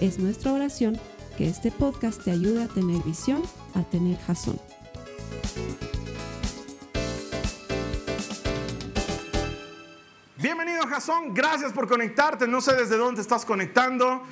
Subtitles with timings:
[0.00, 1.00] Es nuestra oración
[1.38, 3.42] que este podcast te ayude a tener visión,
[3.74, 4.60] a tener jazón.
[10.36, 12.46] Bienvenido Jason, gracias por conectarte.
[12.46, 14.22] No sé desde dónde estás conectando.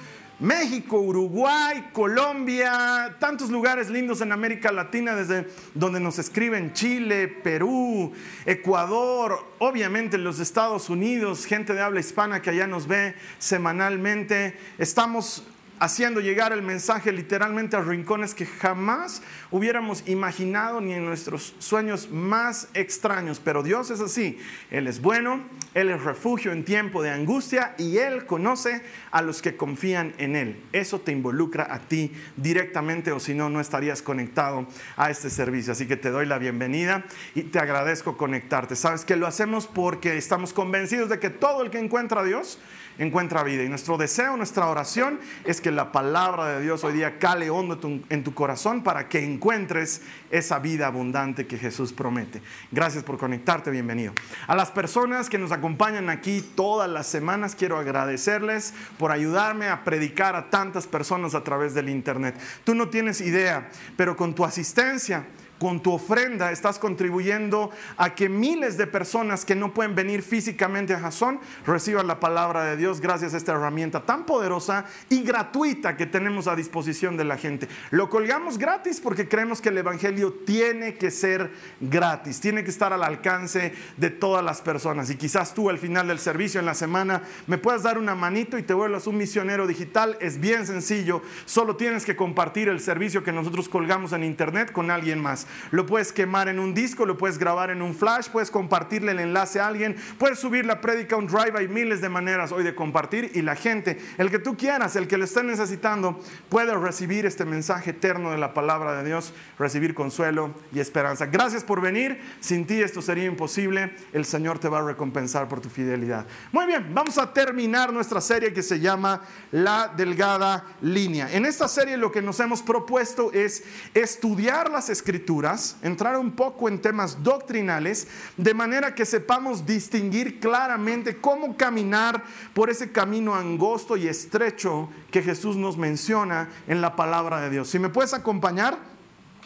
[0.41, 8.13] México, Uruguay, Colombia, tantos lugares lindos en América Latina desde donde nos escriben Chile, Perú,
[8.45, 14.59] Ecuador, obviamente los Estados Unidos, gente de habla hispana que allá nos ve semanalmente.
[14.77, 15.45] Estamos
[15.79, 22.11] haciendo llegar el mensaje literalmente a rincones que jamás hubiéramos imaginado ni en nuestros sueños
[22.11, 23.41] más extraños.
[23.43, 24.39] Pero Dios es así,
[24.71, 25.43] Él es bueno,
[25.75, 30.37] Él es refugio en tiempo de angustia y Él conoce a los que confían en
[30.37, 30.63] Él.
[30.73, 34.67] Eso te involucra a ti directamente o si no, no estarías conectado
[34.97, 35.73] a este servicio.
[35.73, 38.77] Así que te doy la bienvenida y te agradezco conectarte.
[38.77, 42.59] Sabes que lo hacemos porque estamos convencidos de que todo el que encuentra a Dios,
[42.99, 43.63] encuentra vida.
[43.63, 47.79] Y nuestro deseo, nuestra oración es que la palabra de Dios hoy día cale hondo
[48.09, 52.43] en tu corazón para que encuentres esa vida abundante que Jesús promete.
[52.71, 54.13] Gracias por conectarte, bienvenido.
[54.47, 59.85] A las personas que nos acompañan aquí todas las semanas, quiero agradecerles por ayudarme a
[59.85, 62.37] predicar a tantas personas a través del Internet.
[62.65, 65.25] Tú no tienes idea, pero con tu asistencia,
[65.65, 70.93] con tu ofrenda estás contribuyendo a que miles de personas que no pueden venir físicamente
[70.93, 75.97] a Jasón reciban la palabra de Dios gracias a esta herramienta tan poderosa y gratuita
[75.97, 77.67] que tenemos a disposición de la gente.
[77.91, 81.51] Lo colgamos gratis porque creemos que el Evangelio tiene que ser
[81.81, 85.09] gratis, tiene que estar al alcance de todas las personas.
[85.09, 88.59] Y quizás tú al final del servicio en la semana me puedas dar una manito
[88.59, 90.19] y te vuelvas un misionero digital.
[90.21, 94.91] Es bien sencillo, solo tienes que compartir el servicio que nosotros colgamos en internet con
[94.91, 95.47] alguien más.
[95.71, 99.21] Lo puedes quemar en un disco, lo puedes grabar en un flash, puedes compartirle el
[99.21, 101.59] enlace a alguien, puedes subir la prédica a un drive.
[101.59, 105.09] Hay miles de maneras hoy de compartir y la gente, el que tú quieras, el
[105.09, 109.95] que lo esté necesitando, puede recibir este mensaje eterno de la palabra de Dios, recibir
[109.95, 111.27] consuelo y esperanza.
[111.27, 112.21] Gracias por venir.
[112.41, 113.95] Sin ti esto sería imposible.
[114.13, 116.27] El Señor te va a recompensar por tu fidelidad.
[116.53, 121.33] Muy bien, vamos a terminar nuestra serie que se llama La Delgada Línea.
[121.33, 123.65] En esta serie lo que nos hemos propuesto es
[123.95, 125.34] estudiar las escrituras
[125.83, 128.07] entrar un poco en temas doctrinales,
[128.37, 132.23] de manera que sepamos distinguir claramente cómo caminar
[132.53, 137.69] por ese camino angosto y estrecho que Jesús nos menciona en la palabra de Dios.
[137.69, 138.79] Si me puedes acompañar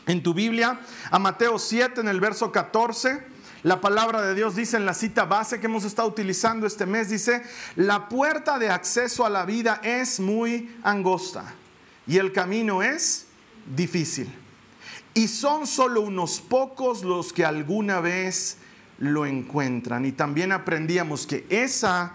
[0.09, 3.39] en tu Biblia a Mateo 7 en el verso 14.
[3.63, 7.11] La palabra de Dios dice en la cita base que hemos estado utilizando este mes,
[7.11, 7.43] dice,
[7.77, 11.45] la puerta de acceso a la vida es muy angosta
[12.07, 13.27] y el camino es
[13.75, 14.33] difícil.
[15.15, 18.59] Y son solo unos pocos los que alguna vez
[18.99, 20.05] lo encuentran.
[20.05, 22.13] Y también aprendíamos que esa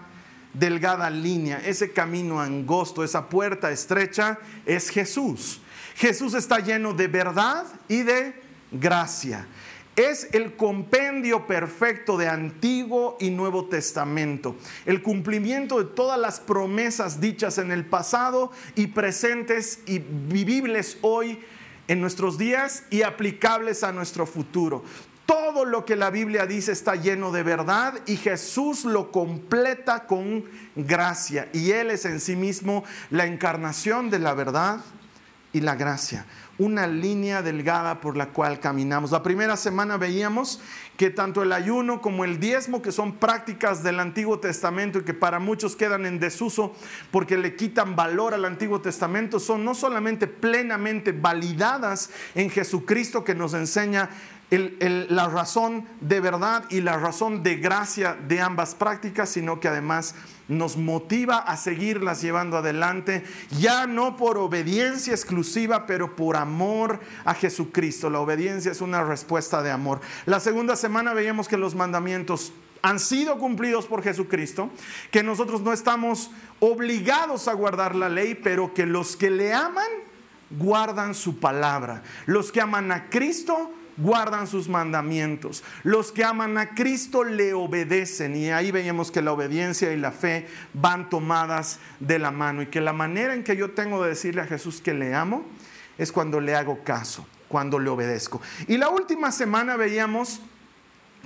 [0.52, 5.60] delgada línea, ese camino angosto, esa puerta estrecha, es Jesús.
[5.96, 8.34] Jesús está lleno de verdad y de
[8.70, 9.46] gracia.
[9.96, 14.56] Es el compendio perfecto de Antiguo y Nuevo Testamento,
[14.86, 21.38] el cumplimiento de todas las promesas dichas en el pasado y presentes y vivibles hoy
[21.88, 24.84] en nuestros días y aplicables a nuestro futuro.
[25.26, 30.44] Todo lo que la Biblia dice está lleno de verdad y Jesús lo completa con
[30.76, 31.48] gracia.
[31.52, 34.80] Y Él es en sí mismo la encarnación de la verdad
[35.52, 36.26] y la gracia
[36.58, 39.10] una línea delgada por la cual caminamos.
[39.10, 40.60] La primera semana veíamos
[40.96, 45.14] que tanto el ayuno como el diezmo, que son prácticas del Antiguo Testamento y que
[45.14, 46.74] para muchos quedan en desuso
[47.10, 53.34] porque le quitan valor al Antiguo Testamento, son no solamente plenamente validadas en Jesucristo que
[53.34, 54.10] nos enseña
[54.50, 60.14] la razón de verdad y la razón de gracia de ambas prácticas, sino que además
[60.48, 63.24] nos motiva a seguirlas llevando adelante,
[63.58, 68.10] ya no por obediencia exclusiva, pero por amor a Jesucristo.
[68.10, 70.00] La obediencia es una respuesta de amor.
[70.26, 72.52] La segunda semana veíamos que los mandamientos
[72.82, 74.68] han sido cumplidos por Jesucristo,
[75.10, 76.30] que nosotros no estamos
[76.60, 79.88] obligados a guardar la ley, pero que los que le aman
[80.50, 82.02] guardan su palabra.
[82.26, 85.62] Los que aman a Cristo guardan sus mandamientos.
[85.82, 88.36] Los que aman a Cristo le obedecen.
[88.36, 92.62] Y ahí veíamos que la obediencia y la fe van tomadas de la mano.
[92.62, 95.44] Y que la manera en que yo tengo de decirle a Jesús que le amo
[95.98, 98.40] es cuando le hago caso, cuando le obedezco.
[98.66, 100.40] Y la última semana veíamos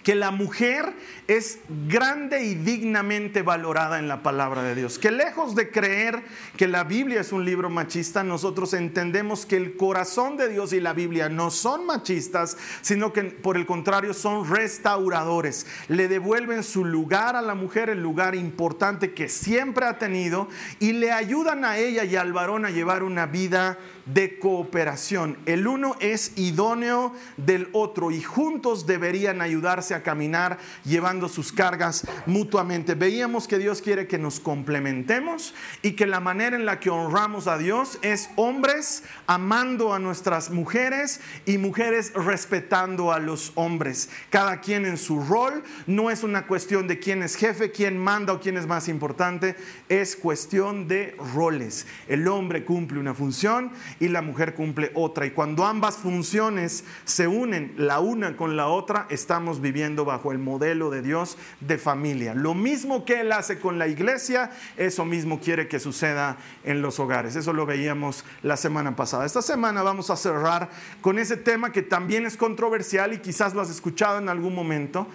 [0.08, 0.94] que la mujer
[1.26, 4.98] es grande y dignamente valorada en la palabra de Dios.
[4.98, 6.22] Que lejos de creer
[6.56, 10.80] que la Biblia es un libro machista, nosotros entendemos que el corazón de Dios y
[10.80, 15.66] la Biblia no son machistas, sino que por el contrario son restauradores.
[15.88, 20.48] Le devuelven su lugar a la mujer, el lugar importante que siempre ha tenido,
[20.80, 23.76] y le ayudan a ella y al varón a llevar una vida
[24.12, 25.38] de cooperación.
[25.46, 32.06] El uno es idóneo del otro y juntos deberían ayudarse a caminar llevando sus cargas
[32.26, 32.94] mutuamente.
[32.94, 37.46] Veíamos que Dios quiere que nos complementemos y que la manera en la que honramos
[37.46, 44.08] a Dios es hombres amando a nuestras mujeres y mujeres respetando a los hombres.
[44.30, 45.62] Cada quien en su rol.
[45.86, 49.56] No es una cuestión de quién es jefe, quién manda o quién es más importante.
[49.88, 51.86] Es cuestión de roles.
[52.08, 55.26] El hombre cumple una función y la mujer cumple otra.
[55.26, 60.38] Y cuando ambas funciones se unen la una con la otra, estamos viviendo bajo el
[60.38, 62.34] modelo de Dios de familia.
[62.34, 66.98] Lo mismo que Él hace con la iglesia, eso mismo quiere que suceda en los
[67.00, 67.36] hogares.
[67.36, 69.26] Eso lo veíamos la semana pasada.
[69.26, 73.60] Esta semana vamos a cerrar con ese tema que también es controversial y quizás lo
[73.60, 75.06] has escuchado en algún momento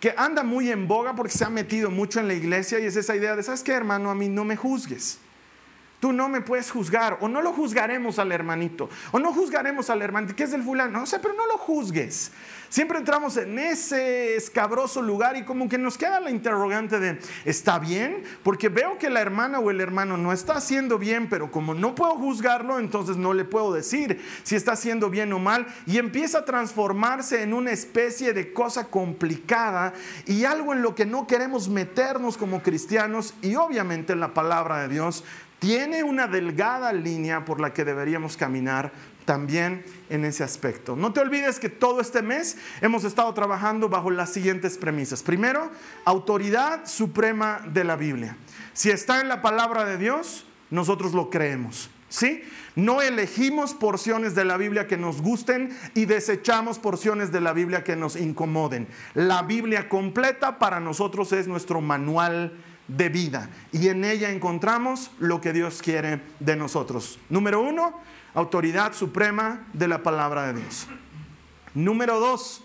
[0.00, 2.96] que anda muy en boga porque se ha metido mucho en la iglesia y es
[2.96, 4.10] esa idea de, ¿sabes qué, hermano?
[4.10, 5.18] A mí no me juzgues.
[6.00, 10.00] Tú no me puedes juzgar, o no lo juzgaremos al hermanito, o no juzgaremos al
[10.00, 12.32] hermanito, que es del fulano, no sé, pero no lo juzgues.
[12.70, 17.80] Siempre entramos en ese escabroso lugar y como que nos queda la interrogante de, ¿está
[17.80, 18.22] bien?
[18.44, 21.96] Porque veo que la hermana o el hermano no está haciendo bien, pero como no
[21.96, 25.66] puedo juzgarlo, entonces no le puedo decir si está haciendo bien o mal.
[25.84, 29.92] Y empieza a transformarse en una especie de cosa complicada
[30.24, 34.82] y algo en lo que no queremos meternos como cristianos y obviamente en la palabra
[34.82, 35.24] de Dios
[35.60, 38.92] tiene una delgada línea por la que deberíamos caminar
[39.26, 40.96] también en ese aspecto.
[40.96, 45.22] No te olvides que todo este mes hemos estado trabajando bajo las siguientes premisas.
[45.22, 45.70] Primero,
[46.04, 48.36] autoridad suprema de la Biblia.
[48.72, 51.90] Si está en la palabra de Dios, nosotros lo creemos.
[52.08, 52.42] ¿Sí?
[52.74, 57.84] No elegimos porciones de la Biblia que nos gusten y desechamos porciones de la Biblia
[57.84, 58.88] que nos incomoden.
[59.14, 62.52] La Biblia completa para nosotros es nuestro manual
[62.96, 67.18] de vida y en ella encontramos lo que Dios quiere de nosotros.
[67.28, 67.94] Número uno,
[68.34, 70.86] autoridad suprema de la palabra de Dios.
[71.74, 72.62] Número dos,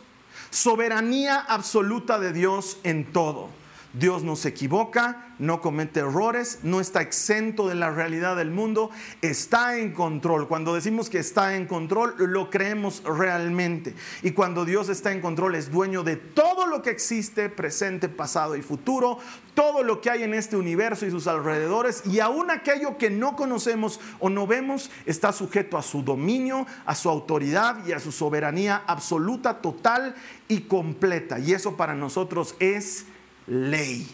[0.50, 3.50] soberanía absoluta de Dios en todo.
[3.98, 8.90] Dios no se equivoca, no comete errores, no está exento de la realidad del mundo,
[9.22, 10.48] está en control.
[10.48, 13.96] Cuando decimos que está en control, lo creemos realmente.
[14.22, 18.56] Y cuando Dios está en control, es dueño de todo lo que existe, presente, pasado
[18.56, 19.20] y futuro,
[19.54, 23.38] todo lo que hay en este universo y sus alrededores, y aún aquello que no
[23.38, 28.12] conocemos o no vemos, está sujeto a su dominio, a su autoridad y a su
[28.12, 30.16] soberanía absoluta, total
[30.50, 31.40] y completa.
[31.40, 33.06] Y eso para nosotros es
[33.48, 34.06] ley.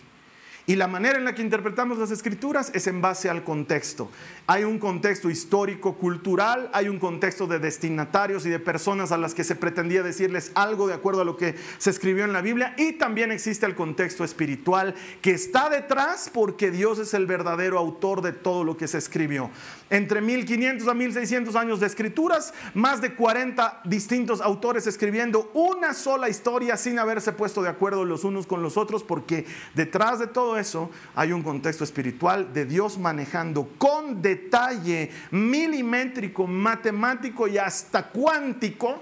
[0.67, 4.09] Y la manera en la que interpretamos las escrituras es en base al contexto.
[4.47, 9.33] Hay un contexto histórico, cultural, hay un contexto de destinatarios y de personas a las
[9.33, 12.75] que se pretendía decirles algo de acuerdo a lo que se escribió en la Biblia
[12.77, 18.21] y también existe el contexto espiritual que está detrás porque Dios es el verdadero autor
[18.21, 19.49] de todo lo que se escribió.
[19.89, 26.29] Entre 1500 a 1600 años de escrituras, más de 40 distintos autores escribiendo una sola
[26.29, 30.50] historia sin haberse puesto de acuerdo los unos con los otros porque detrás de todo
[30.57, 39.01] eso hay un contexto espiritual de Dios manejando con detalle milimétrico, matemático y hasta cuántico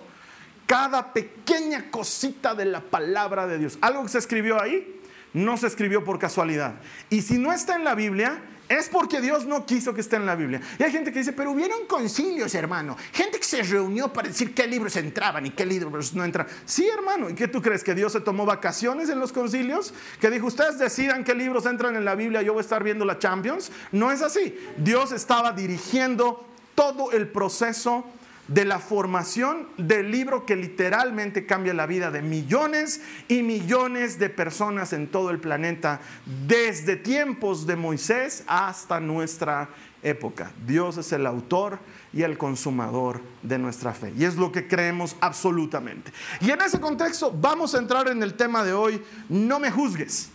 [0.66, 3.78] cada pequeña cosita de la palabra de Dios.
[3.82, 5.02] Algo que se escribió ahí
[5.34, 6.76] no se escribió por casualidad.
[7.10, 10.28] Y si no está en la Biblia, es porque Dios no quiso que esté en
[10.28, 10.62] la Biblia.
[10.78, 12.96] Y hay gente que dice, pero hubieron concilios, hermano.
[13.12, 16.54] Gente que se reunió para decir qué libros entraban y qué libros no entraban.
[16.66, 17.30] Sí, hermano.
[17.32, 17.84] ¿Y qué tú crees?
[17.84, 19.92] ¿Que Dios se tomó vacaciones en los concilios?
[20.22, 23.06] ¿Que dijo, ustedes decidan qué libros entran en la Biblia, yo voy a estar viendo
[23.06, 23.72] la Champions?
[23.92, 24.56] No es así.
[24.78, 26.46] Dios estaba dirigiendo
[26.76, 28.06] todo el proceso
[28.50, 34.30] de la formación del libro que literalmente cambia la vida de millones y millones de
[34.30, 36.02] personas en todo el planeta,
[36.48, 39.70] desde tiempos de Moisés hasta nuestra
[40.02, 40.52] época.
[40.66, 41.80] Dios es el autor
[42.12, 44.14] y el consumador de nuestra fe.
[44.18, 46.12] Y es lo que creemos absolutamente.
[46.42, 50.30] Y en ese contexto vamos a entrar en el tema de hoy, no me juzgues.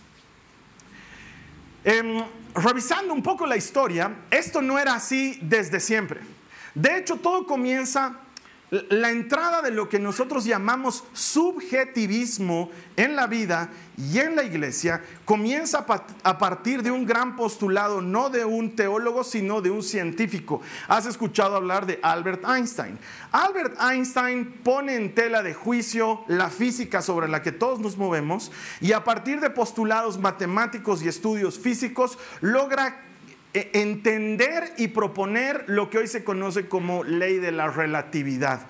[1.83, 2.23] Em,
[2.55, 6.21] revisando un poco la historia, esto no era así desde siempre.
[6.75, 8.19] De hecho, todo comienza
[8.89, 15.01] la entrada de lo que nosotros llamamos subjetivismo en la vida y en la iglesia
[15.23, 15.85] comienza
[16.23, 20.61] a partir de un gran postulado, no de un teólogo, sino de un científico.
[20.87, 22.97] Has escuchado hablar de Albert Einstein.
[23.31, 28.51] Albert Einstein pone en tela de juicio la física sobre la que todos nos movemos
[28.81, 33.05] y a partir de postulados matemáticos y estudios físicos logra
[33.73, 38.67] entender y proponer lo que hoy se conoce como ley de la relatividad.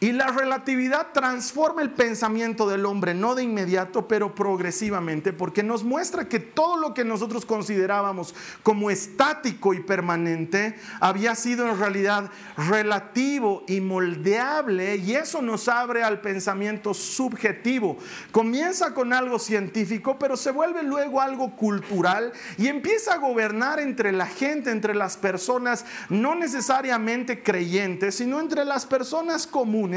[0.00, 5.82] Y la relatividad transforma el pensamiento del hombre, no de inmediato, pero progresivamente, porque nos
[5.82, 12.30] muestra que todo lo que nosotros considerábamos como estático y permanente había sido en realidad
[12.56, 17.98] relativo y moldeable, y eso nos abre al pensamiento subjetivo.
[18.30, 24.12] Comienza con algo científico, pero se vuelve luego algo cultural y empieza a gobernar entre
[24.12, 29.87] la gente, entre las personas no necesariamente creyentes, sino entre las personas comunes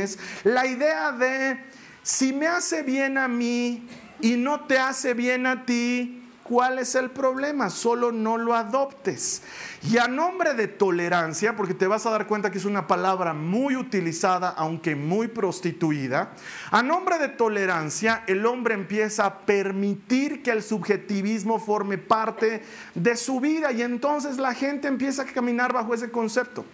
[0.43, 1.60] la idea de
[2.03, 3.88] si me hace bien a mí
[4.19, 7.69] y no te hace bien a ti, ¿cuál es el problema?
[7.69, 9.43] Solo no lo adoptes.
[9.83, 13.33] Y a nombre de tolerancia, porque te vas a dar cuenta que es una palabra
[13.33, 16.33] muy utilizada, aunque muy prostituida,
[16.71, 22.63] a nombre de tolerancia el hombre empieza a permitir que el subjetivismo forme parte
[22.95, 26.65] de su vida y entonces la gente empieza a caminar bajo ese concepto.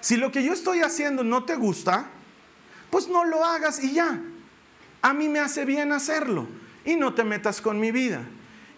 [0.00, 2.06] Si lo que yo estoy haciendo no te gusta,
[2.90, 4.20] pues no lo hagas y ya.
[5.02, 6.46] A mí me hace bien hacerlo
[6.84, 8.22] y no te metas con mi vida.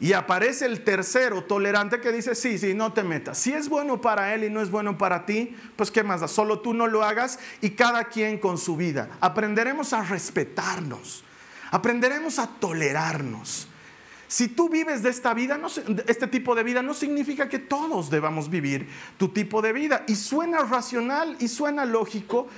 [0.02, 3.38] Y aparece el tercero tolerante que dice, sí, sí, no te metas.
[3.38, 6.26] Si es bueno para él y no es bueno para ti, pues qué más da,
[6.26, 9.10] solo tú no lo hagas y cada quien con su vida.
[9.20, 11.22] Aprenderemos a respetarnos,
[11.70, 13.68] aprenderemos a tolerarnos.
[14.32, 15.60] Si tú vives de esta vida,
[16.06, 20.04] este tipo de vida, no significa que todos debamos vivir tu tipo de vida.
[20.08, 22.48] Y suena racional y suena lógico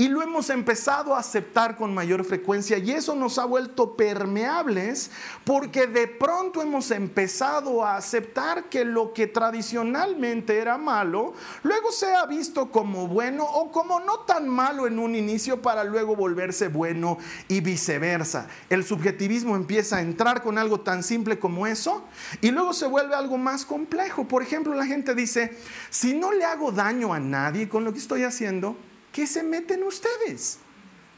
[0.00, 5.10] y lo hemos empezado a aceptar con mayor frecuencia y eso nos ha vuelto permeables
[5.44, 12.14] porque de pronto hemos empezado a aceptar que lo que tradicionalmente era malo, luego se
[12.14, 16.68] ha visto como bueno o como no tan malo en un inicio para luego volverse
[16.68, 18.48] bueno y viceversa.
[18.70, 22.06] El subjetivismo empieza a entrar con algo tan simple como eso
[22.40, 24.26] y luego se vuelve algo más complejo.
[24.26, 25.58] Por ejemplo, la gente dice,
[25.90, 28.78] si no le hago daño a nadie con lo que estoy haciendo,
[29.12, 30.58] ¿qué se meten ustedes?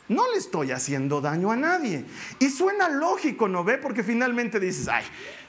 [0.09, 2.05] No le estoy haciendo daño a nadie.
[2.39, 3.79] Y suena lógico, ¿no ve?
[3.79, 5.05] Porque finalmente dices, ay,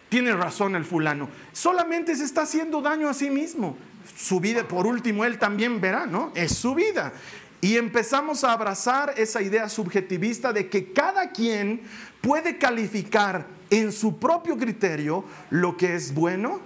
[0.10, 1.30] tiene razón el fulano.
[1.52, 3.78] Solamente se está haciendo daño a sí mismo.
[4.16, 6.32] Su vida, por último, él también verá, ¿no?
[6.36, 7.14] Es su vida.
[7.62, 11.82] Y empezamos a abrazar esa idea subjetivista de que cada quien
[12.22, 16.62] puede calificar en su propio criterio lo que es bueno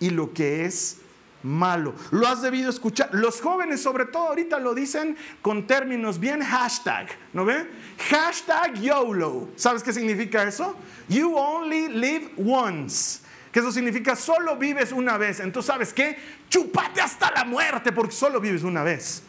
[0.00, 0.98] y lo que es
[1.44, 1.94] malo.
[2.10, 3.10] Lo has debido escuchar.
[3.12, 7.70] Los jóvenes sobre todo ahorita lo dicen con términos bien hashtag, ¿no ve?
[8.10, 9.50] Hashtag YOLO.
[9.54, 10.76] ¿Sabes qué significa eso?
[11.08, 13.20] You only live once.
[13.52, 15.38] Que eso significa solo vives una vez.
[15.38, 16.18] Entonces, ¿sabes qué?
[16.48, 19.22] Chupate hasta la muerte porque solo vives una vez.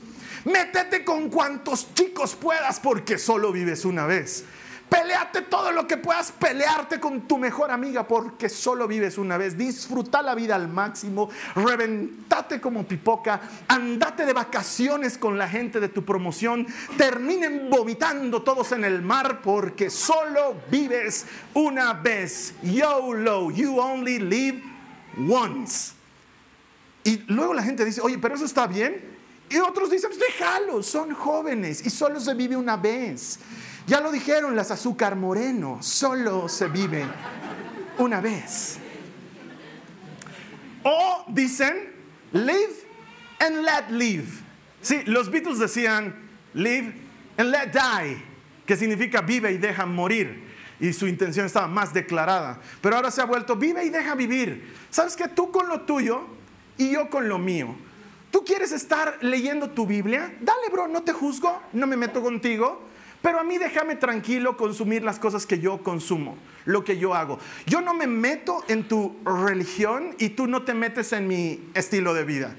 [0.45, 4.45] Métete con cuantos chicos puedas porque solo vives una vez.
[4.89, 9.58] Peleate todo lo que puedas pelearte con tu mejor amiga porque solo vives una vez.
[9.58, 11.30] Disfruta la vida al máximo.
[11.56, 13.42] Reventate como pipoca.
[13.68, 16.68] Andate de vacaciones con la gente de tu promoción.
[16.98, 22.54] Terminen vomitando todos en el mar porque solo vives una vez.
[22.62, 24.62] YOLO, you only live
[25.27, 25.94] once.
[27.04, 29.15] Y luego la gente dice, oye, pero eso está bien.
[29.50, 33.39] Y otros dicen, pues déjalo, son jóvenes y solo se vive una vez.
[33.88, 37.06] Ya lo dijeron las azúcar moreno, solo se vive
[38.00, 38.80] una vez.
[40.84, 41.94] O dicen,
[42.32, 42.74] live
[43.39, 44.27] and let live.
[44.82, 46.15] Sí, los Beatles decían,
[46.54, 46.94] live
[47.38, 48.24] and let die,
[48.65, 50.44] que significa vive y deja morir.
[50.80, 52.60] Y su intención estaba más declarada.
[52.82, 54.74] Pero ahora se ha vuelto, vive y deja vivir.
[54.89, 56.25] ¿Sabes que Tú con lo tuyo
[56.77, 57.75] y yo con lo mío.
[58.32, 60.36] ¿Tú quieres estar leyendo tu Biblia?
[60.42, 62.82] Dale, bro, no te juzgo, no me meto contigo.
[63.25, 67.39] Pero a mí déjame tranquilo consumir las cosas que yo consumo, lo que yo hago.
[67.65, 72.13] Yo no me meto en tu religión y tú no te metes en mi estilo
[72.13, 72.55] de vida.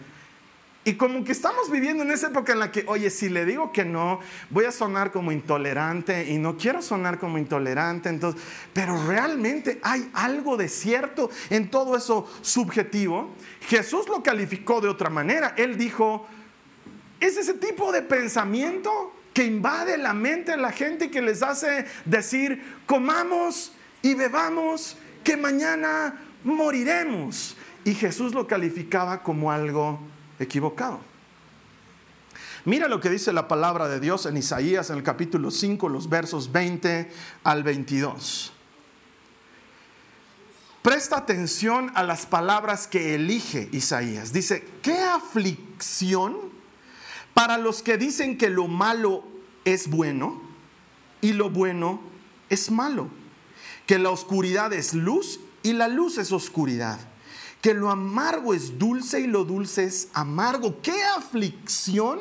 [0.82, 3.70] Y como que estamos viviendo en esa época en la que, oye, si le digo
[3.70, 4.18] que no,
[4.50, 8.42] voy a sonar como intolerante y no quiero sonar como intolerante, entonces,
[8.72, 13.30] pero realmente hay algo de cierto en todo eso subjetivo.
[13.60, 15.54] Jesús lo calificó de otra manera.
[15.56, 16.26] Él dijo,
[17.20, 21.84] es ese tipo de pensamiento que invade la mente de la gente que les hace
[22.06, 27.54] decir, comamos y bebamos, que mañana moriremos.
[27.84, 30.00] Y Jesús lo calificaba como algo
[30.38, 31.00] equivocado.
[32.64, 36.08] Mira lo que dice la palabra de Dios en Isaías en el capítulo 5, los
[36.08, 37.10] versos 20
[37.44, 38.54] al 22.
[40.80, 44.32] Presta atención a las palabras que elige Isaías.
[44.32, 46.55] Dice, ¿qué aflicción
[47.36, 49.22] para los que dicen que lo malo
[49.66, 50.40] es bueno
[51.20, 52.00] y lo bueno
[52.48, 53.10] es malo?
[53.84, 56.98] Que la oscuridad es luz y la luz es oscuridad
[57.60, 60.80] que lo amargo es dulce y lo dulce es amargo.
[60.80, 62.20] ¡Qué aflicción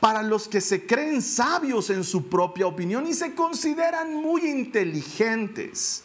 [0.00, 6.02] para los que se creen sabios en su propia opinión y se consideran muy inteligentes!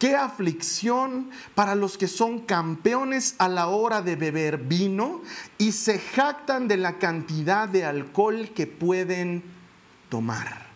[0.00, 5.20] ¡Qué aflicción para los que son campeones a la hora de beber vino
[5.58, 9.42] y se jactan de la cantidad de alcohol que pueden
[10.08, 10.70] tomar!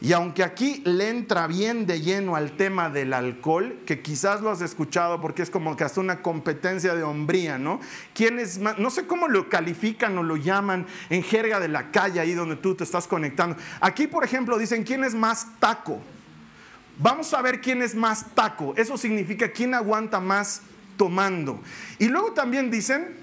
[0.00, 4.50] Y aunque aquí le entra bien de lleno al tema del alcohol, que quizás lo
[4.50, 7.78] has escuchado porque es como que hasta una competencia de hombría, ¿no?
[8.14, 8.80] ¿Quién es más?
[8.80, 12.56] No sé cómo lo califican o lo llaman en jerga de la calle ahí donde
[12.56, 13.56] tú te estás conectando.
[13.80, 16.02] Aquí, por ejemplo, dicen quién es más taco.
[16.98, 18.74] Vamos a ver quién es más taco.
[18.76, 20.62] Eso significa quién aguanta más
[20.96, 21.60] tomando.
[21.98, 23.16] Y luego también dicen,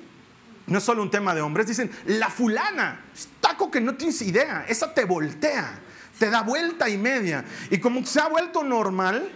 [0.68, 3.02] no es solo un tema de hombres, dicen, la fulana,
[3.42, 5.82] taco que no tienes idea, esa te voltea
[6.18, 7.44] te da vuelta y media.
[7.70, 9.30] Y como se ha vuelto normal,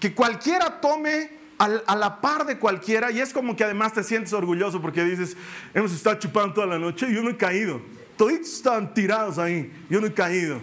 [0.00, 4.32] que cualquiera tome a la par de cualquiera y es como que además te sientes
[4.32, 5.36] orgulloso porque dices,
[5.72, 7.80] hemos estado chupando toda la noche y yo no he caído.
[8.16, 10.60] Todos están tirados ahí, yo no he caído.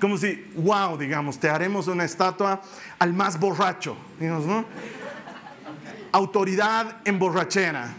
[0.00, 2.62] Como si, wow, digamos, te haremos una estatua
[2.98, 4.64] al más borracho, digamos, ¿no?
[6.12, 7.94] Autoridad en borrachera.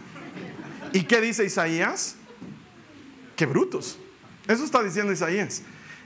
[0.92, 2.16] ¿Y qué dice Isaías?
[3.36, 3.98] Qué brutos.
[4.48, 5.62] Eso está diciendo Isaías.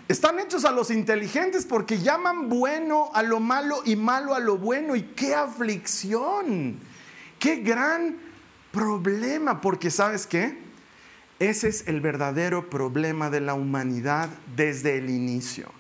[0.08, 4.56] Están hechos a los inteligentes porque llaman bueno a lo malo y malo a lo
[4.56, 4.94] bueno.
[4.94, 6.78] Y qué aflicción,
[7.40, 8.16] qué gran
[8.70, 10.58] problema, porque sabes qué?
[11.38, 15.70] Ese es el verdadero problema de la humanidad desde el inicio.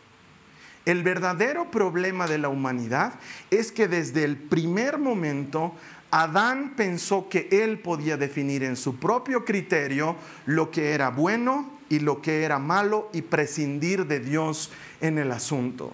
[0.86, 3.14] El verdadero problema de la humanidad
[3.50, 5.74] es que desde el primer momento
[6.12, 10.14] Adán pensó que él podía definir en su propio criterio
[10.46, 14.70] lo que era bueno y lo que era malo y prescindir de Dios
[15.00, 15.92] en el asunto.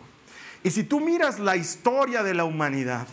[0.63, 3.09] Y si tú miras la historia de la humanidad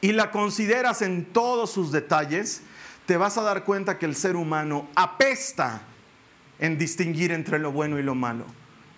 [0.00, 2.62] y la consideras en todos sus detalles,
[3.04, 5.82] te vas a dar cuenta que el ser humano apesta
[6.58, 8.46] en distinguir entre lo bueno y lo malo.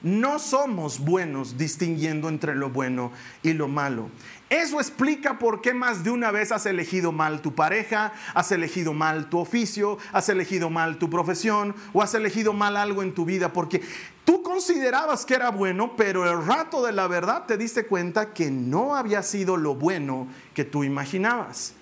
[0.03, 3.11] No somos buenos distinguiendo entre lo bueno
[3.43, 4.11] y lo malo.
[4.49, 8.95] Eso explica por qué más de una vez has elegido mal tu pareja, has elegido
[8.95, 13.25] mal tu oficio, has elegido mal tu profesión o has elegido mal algo en tu
[13.25, 13.83] vida, porque
[14.25, 18.51] tú considerabas que era bueno, pero el rato de la verdad te diste cuenta que
[18.51, 21.75] no había sido lo bueno que tú imaginabas.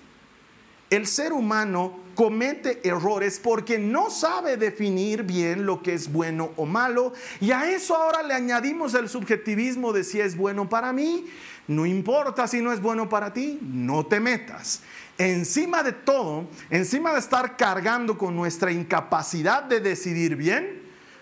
[0.89, 6.65] El ser humano comete errores porque no sabe definir bien lo que es bueno o
[6.65, 11.27] malo y a eso ahora le añadimos el subjetivismo de si es bueno para mí.
[11.67, 14.81] No importa si no es bueno para ti, no te metas.
[15.17, 20.76] Encima de todo, encima de estar cargando con nuestra incapacidad de decidir bien,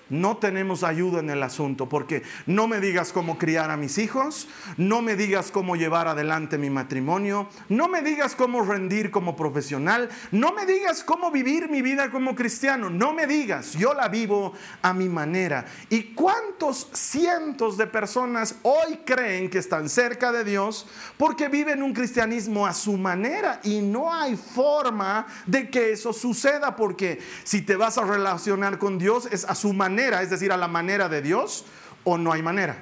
[0.09, 4.47] no tenemos ayuda en el asunto, porque no me digas cómo criar a mis hijos,
[4.77, 10.09] no me digas cómo llevar adelante mi matrimonio, no me digas cómo rendir como profesional,
[10.31, 14.53] no me digas cómo vivir mi vida como cristiano, no me digas, yo la vivo
[14.81, 15.65] a mi manera.
[15.89, 20.87] ¿Y cuántos cientos de personas hoy creen que están cerca de Dios
[21.17, 26.75] porque viven un cristianismo a su manera y no hay forma de que eso suceda
[26.75, 30.57] porque si te vas a relacionar con Dios es a su manera es decir, a
[30.57, 31.65] la manera de Dios,
[32.03, 32.77] o no hay manera.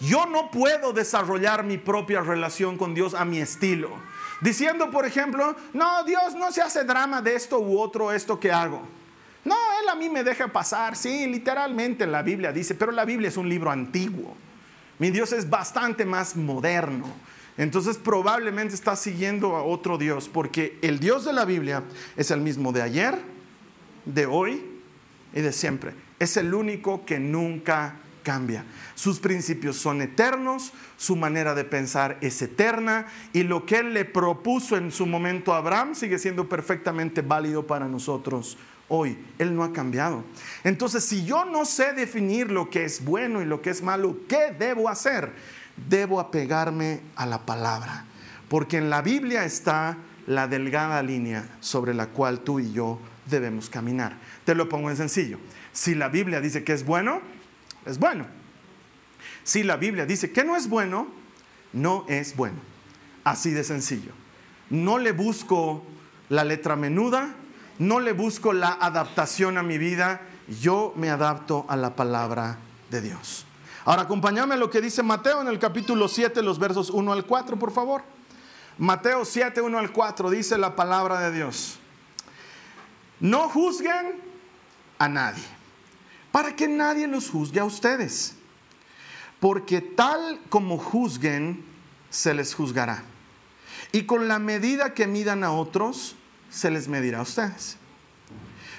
[0.00, 3.90] Yo no puedo desarrollar mi propia relación con Dios a mi estilo.
[4.40, 8.50] Diciendo, por ejemplo, no, Dios no se hace drama de esto u otro, esto que
[8.50, 8.82] hago.
[9.44, 10.96] No, Él a mí me deja pasar.
[10.96, 14.36] Sí, literalmente la Biblia dice, pero la Biblia es un libro antiguo.
[14.98, 17.06] Mi Dios es bastante más moderno.
[17.56, 21.84] Entonces probablemente está siguiendo a otro Dios, porque el Dios de la Biblia
[22.16, 23.18] es el mismo de ayer,
[24.04, 24.71] de hoy
[25.34, 25.94] y de siempre.
[26.18, 28.64] Es el único que nunca cambia.
[28.94, 34.04] Sus principios son eternos, su manera de pensar es eterna y lo que él le
[34.04, 38.56] propuso en su momento a Abraham sigue siendo perfectamente válido para nosotros
[38.88, 39.18] hoy.
[39.38, 40.24] Él no ha cambiado.
[40.64, 44.18] Entonces, si yo no sé definir lo que es bueno y lo que es malo,
[44.28, 45.32] ¿qué debo hacer?
[45.88, 48.04] Debo apegarme a la palabra,
[48.48, 53.70] porque en la Biblia está la delgada línea sobre la cual tú y yo debemos
[53.70, 54.18] caminar.
[54.44, 55.38] Te lo pongo en sencillo.
[55.72, 57.20] Si la Biblia dice que es bueno,
[57.86, 58.26] es bueno.
[59.44, 61.08] Si la Biblia dice que no es bueno,
[61.72, 62.58] no es bueno.
[63.24, 64.12] Así de sencillo.
[64.70, 65.84] No le busco
[66.28, 67.34] la letra menuda,
[67.78, 70.20] no le busco la adaptación a mi vida,
[70.60, 72.58] yo me adapto a la palabra
[72.90, 73.46] de Dios.
[73.84, 77.24] Ahora acompáñame a lo que dice Mateo en el capítulo 7, los versos 1 al
[77.26, 78.02] 4, por favor.
[78.78, 81.78] Mateo 7, 1 al 4 dice la palabra de Dios.
[83.20, 84.31] No juzguen
[85.02, 85.42] a nadie,
[86.30, 88.34] para que nadie los juzgue a ustedes,
[89.40, 91.64] porque tal como juzguen,
[92.08, 93.02] se les juzgará.
[93.90, 96.14] Y con la medida que midan a otros,
[96.50, 97.78] se les medirá a ustedes.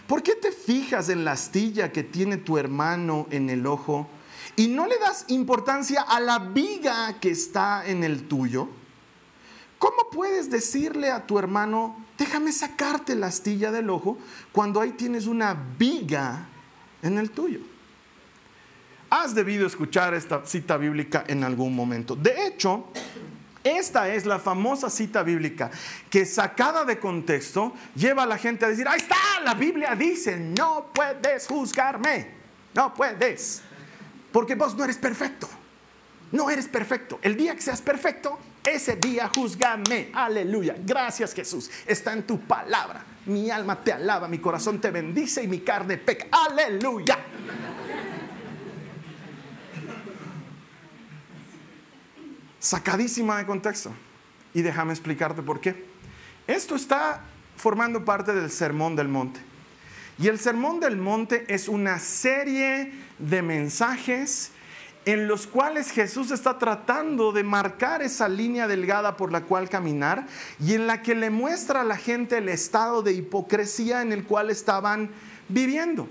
[0.08, 4.08] ¿Por qué te fijas en la astilla que tiene tu hermano en el ojo
[4.56, 8.70] y no le das importancia a la viga que está en el tuyo?
[9.78, 14.18] ¿Cómo puedes decirle a tu hermano, déjame sacarte la astilla del ojo
[14.52, 16.46] cuando ahí tienes una viga
[17.02, 17.60] en el tuyo?
[19.10, 22.16] Has debido escuchar esta cita bíblica en algún momento.
[22.16, 22.88] De hecho,
[23.64, 25.72] esta es la famosa cita bíblica
[26.10, 30.38] que sacada de contexto lleva a la gente a decir, ahí está, la Biblia dice,
[30.38, 32.32] no puedes juzgarme,
[32.74, 33.62] no puedes,
[34.32, 35.48] porque vos no eres perfecto,
[36.32, 37.20] no eres perfecto.
[37.22, 40.76] El día que seas perfecto, ese día juzgame, aleluya.
[40.86, 43.04] Gracias Jesús, está en tu palabra.
[43.26, 47.18] Mi alma te alaba, mi corazón te bendice y mi carne peca, aleluya.
[52.64, 53.92] sacadísima de contexto.
[54.54, 55.86] Y déjame explicarte por qué.
[56.48, 57.22] Esto está
[57.58, 59.42] formando parte del Sermón del Monte.
[60.18, 64.52] Y el Sermón del Monte es una serie de mensajes
[65.06, 70.28] en los cuales Jesús está tratando de marcar esa línea delgada por la cual caminar
[70.60, 74.24] y en la que le muestra a la gente el estado de hipocresía en el
[74.24, 75.10] cual estaban
[75.50, 76.08] viviendo.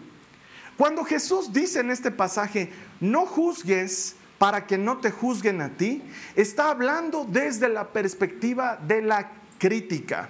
[0.76, 6.02] Cuando Jesús dice en este pasaje, no juzgues para que no te juzguen a ti,
[6.34, 10.28] está hablando desde la perspectiva de la crítica.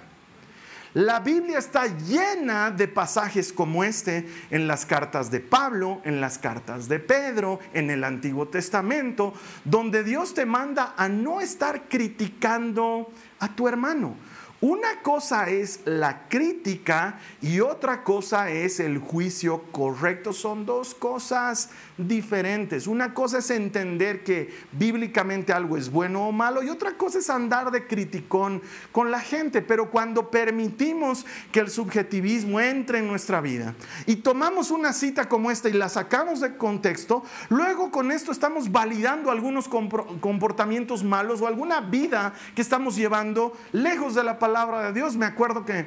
[0.93, 6.37] La Biblia está llena de pasajes como este en las cartas de Pablo, en las
[6.37, 9.33] cartas de Pedro, en el Antiguo Testamento,
[9.65, 14.15] donde Dios te manda a no estar criticando a tu hermano.
[14.61, 20.31] Una cosa es la crítica y otra cosa es el juicio correcto.
[20.31, 22.87] Son dos cosas diferentes.
[22.87, 27.29] Una cosa es entender que bíblicamente algo es bueno o malo y otra cosa es
[27.29, 29.61] andar de criticón con la gente.
[29.61, 33.75] Pero cuando permitimos que el subjetivismo entre en nuestra vida
[34.05, 38.71] y tomamos una cita como esta y la sacamos de contexto, luego con esto estamos
[38.71, 44.93] validando algunos comportamientos malos o alguna vida que estamos llevando lejos de la palabra de
[44.93, 45.15] Dios.
[45.15, 45.85] Me acuerdo que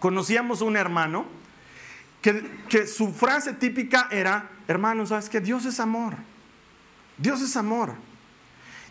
[0.00, 1.24] conocíamos un hermano
[2.68, 6.14] que, su frase típica era, hermano, ¿sabes que Dios es amor.
[7.18, 7.94] Dios es amor.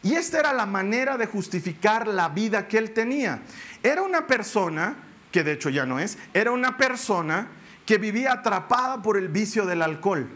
[0.02, 3.42] Y esta era la manera de justificar la vida que él tenía.
[3.82, 4.96] Era una persona,
[5.32, 7.48] que de hecho ya no es, era una persona
[7.86, 10.28] que vivía atrapada por el vicio del alcohol.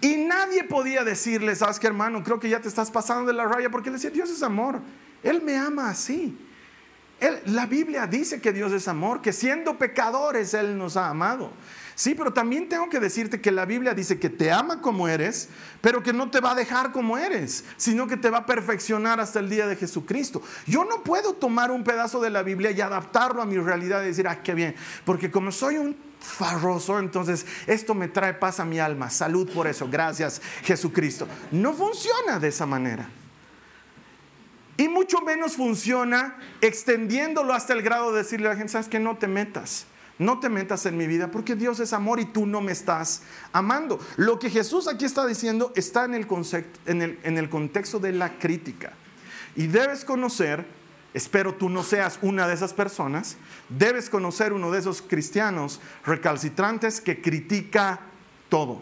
[0.00, 3.46] Y nadie podía decirle, sabes que hermano, creo que ya te estás pasando de la
[3.46, 4.80] raya, porque él decía, Dios es amor.
[5.22, 6.36] Él me ama así
[7.46, 11.50] la Biblia dice que Dios es amor, que siendo pecadores Él nos ha amado.
[11.98, 15.48] Sí, pero también tengo que decirte que la Biblia dice que te ama como eres,
[15.80, 19.18] pero que no te va a dejar como eres, sino que te va a perfeccionar
[19.18, 20.40] hasta el día de Jesucristo.
[20.64, 24.06] Yo no puedo tomar un pedazo de la Biblia y adaptarlo a mi realidad y
[24.06, 28.64] decir, ah, qué bien, porque como soy un farroso, entonces esto me trae paz a
[28.64, 29.10] mi alma.
[29.10, 31.26] Salud por eso, gracias Jesucristo.
[31.50, 33.08] No funciona de esa manera.
[34.78, 39.00] Y mucho menos funciona extendiéndolo hasta el grado de decirle a la gente, sabes que
[39.00, 39.86] no te metas.
[40.18, 43.22] No te metas en mi vida porque Dios es amor y tú no me estás
[43.52, 43.98] amando.
[44.16, 46.26] Lo que Jesús aquí está diciendo está en el,
[46.86, 48.92] en el, en el contexto de la crítica.
[49.56, 50.64] Y debes conocer,
[51.12, 53.36] espero tú no seas una de esas personas,
[53.68, 58.00] debes conocer uno de esos cristianos recalcitrantes que critica
[58.48, 58.80] todo,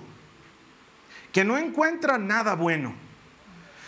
[1.32, 2.94] que no encuentra nada bueno,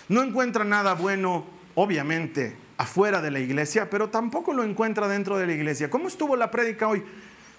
[0.08, 5.46] no encuentra nada bueno obviamente afuera de la iglesia, pero tampoco lo encuentra dentro de
[5.46, 5.88] la iglesia.
[5.88, 7.04] ¿Cómo estuvo la prédica hoy?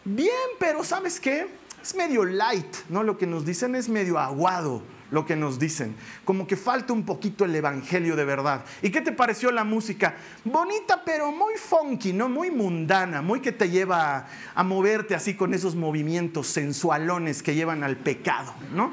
[0.03, 0.29] Bien,
[0.59, 1.47] pero ¿sabes qué?
[1.81, 3.01] Es medio light, ¿no?
[3.03, 7.03] Lo que nos dicen es medio aguado lo que nos dicen, como que falta un
[7.03, 8.63] poquito el evangelio de verdad.
[8.83, 10.15] ¿Y qué te pareció la música?
[10.43, 12.29] Bonita, pero muy funky, ¿no?
[12.29, 17.83] Muy mundana, muy que te lleva a, moverte así con esos movimientos sensualones que llevan
[17.83, 18.91] al pecado, ¿no?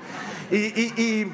[0.51, 1.27] y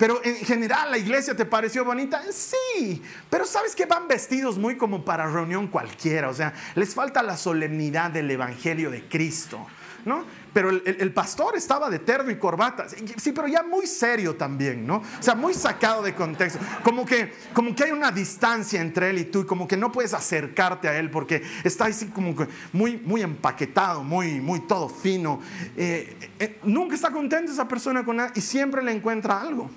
[0.00, 2.22] pero en general, ¿la iglesia te pareció bonita?
[2.32, 7.22] Sí, pero sabes que van vestidos muy como para reunión cualquiera, o sea, les falta
[7.22, 9.66] la solemnidad del Evangelio de Cristo.
[10.06, 10.24] ¿no?
[10.54, 12.86] Pero el, pastor estaba de terno y corbata.
[13.18, 14.96] Sí, pero ya muy serio también, ¿no?
[14.96, 16.58] O sea, muy sacado de contexto.
[16.82, 19.92] Como que, como que hay una distancia entre él y tú y como que no
[19.92, 24.88] puedes acercarte a él porque está así como que muy, muy empaquetado, muy, muy todo
[24.88, 25.42] fino.
[25.76, 29.70] Eh, eh, nunca está contenta esa persona con nada y siempre le encuentra algo.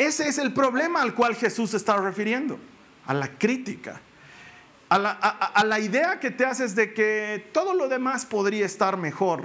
[0.00, 2.58] Ese es el problema al cual Jesús se está refiriendo,
[3.06, 4.00] a la crítica
[4.90, 9.44] a la, idea que te haces de que todo lo demás podría estar mejor.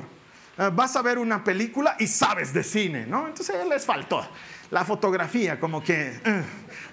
[0.58, 3.28] Eh, vas a ver una película y sabes de cine, ¿no?
[3.28, 4.28] Entonces les faltó
[4.72, 6.44] la fotografía, como que, eh,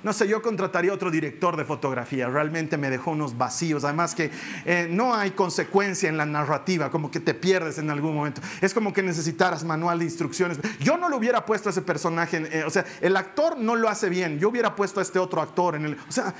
[0.02, 4.30] no sé, yo contrataría otro director de fotografía, realmente me dejó unos vacíos, además que
[4.64, 8.74] eh, no hay consecuencia en la narrativa, como que te pierdes en algún momento, es
[8.74, 10.58] como que necesitaras manual de instrucciones.
[10.80, 14.08] Yo no lo hubiera puesto a ese personaje, o sea, el actor no lo hace
[14.08, 16.34] bien, yo hubiera puesto a este otro actor en el, o sea,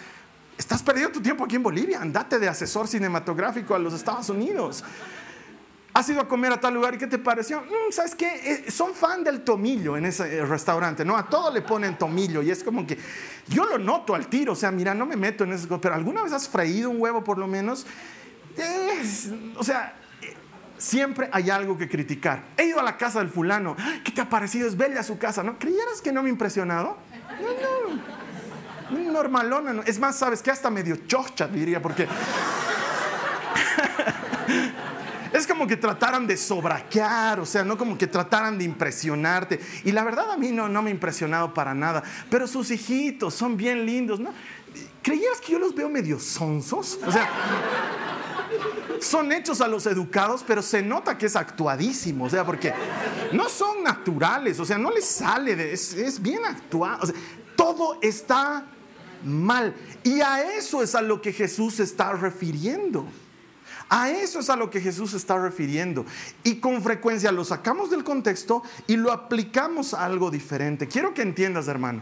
[0.59, 2.01] Estás perdiendo tu tiempo aquí en Bolivia.
[2.01, 4.85] Andate de asesor cinematográfico a los Estados Unidos.
[5.95, 7.61] ¿Has ido a comer a tal lugar y qué te pareció?
[7.61, 8.27] Mm, ¿Sabes qué?
[8.67, 11.17] Eh, son fan del tomillo en ese eh, restaurante, ¿no?
[11.17, 12.99] A todo le ponen tomillo y es como que
[13.49, 16.23] yo lo noto al tiro, o sea, mira, no me meto en eso, pero ¿alguna
[16.23, 17.87] vez has freído un huevo por lo menos?
[19.57, 19.97] o sea,
[20.77, 22.45] siempre hay algo que criticar.
[22.57, 24.69] He ido a la casa del fulano, ¿qué te ha parecido?
[24.69, 25.59] Es bella su casa, ¿no?
[25.59, 26.99] ¿Creyeras que no me ha impresionado?
[27.41, 27.49] No,
[27.91, 29.83] no normalona.
[29.87, 32.07] Es más, ¿sabes que Hasta medio chocha, diría, porque...
[35.33, 39.61] es como que trataran de sobraquear, o sea, no como que trataran de impresionarte.
[39.85, 42.03] Y la verdad a mí no, no me ha impresionado para nada.
[42.31, 44.33] Pero sus hijitos son bien lindos, ¿no?
[45.03, 46.99] ¿Creías que yo los veo medio sonsos?
[47.07, 47.29] O sea,
[49.01, 52.73] son hechos a los educados, pero se nota que es actuadísimo, o sea, porque
[53.33, 56.99] no son naturales, o sea, no les sale, de, es, es bien actuado.
[57.03, 57.16] O sea,
[57.57, 58.66] todo está
[59.25, 59.75] mal.
[60.05, 63.07] Y a eso es a lo que Jesús está refiriendo.
[63.95, 66.07] A eso es a lo que Jesús está refiriendo.
[66.45, 70.89] Y con frecuencia lo sacamos del contexto y lo aplicamos a algo diferente.
[70.89, 72.01] Quiero que entiendas, hermano.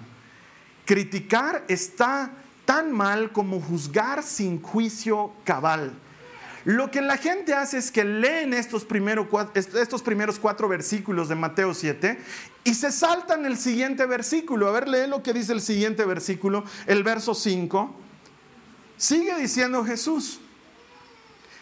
[0.85, 2.31] Criticar está
[2.65, 5.93] tan mal como juzgar sin juicio cabal.
[6.65, 9.27] Lo que la gente hace es que leen estos, primeros
[10.39, 12.21] cuatro versículos de Mateo 7
[12.63, 14.69] y se saltan el siguiente versículo.
[14.69, 17.97] A ver, lee lo que dice el siguiente versículo, el verso 5.
[18.97, 20.39] Sigue diciendo Jesús,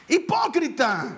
[0.09, 1.17] hipócrita,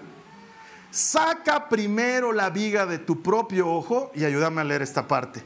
[0.91, 5.43] saca primero la viga de tu propio ojo y ayúdame a leer esta parte.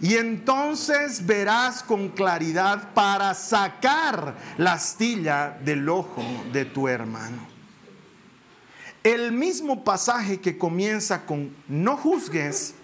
[0.00, 6.22] Y entonces verás con claridad para sacar la astilla del ojo
[6.52, 7.46] de tu hermano.
[9.02, 12.74] El mismo pasaje que comienza con no juzgues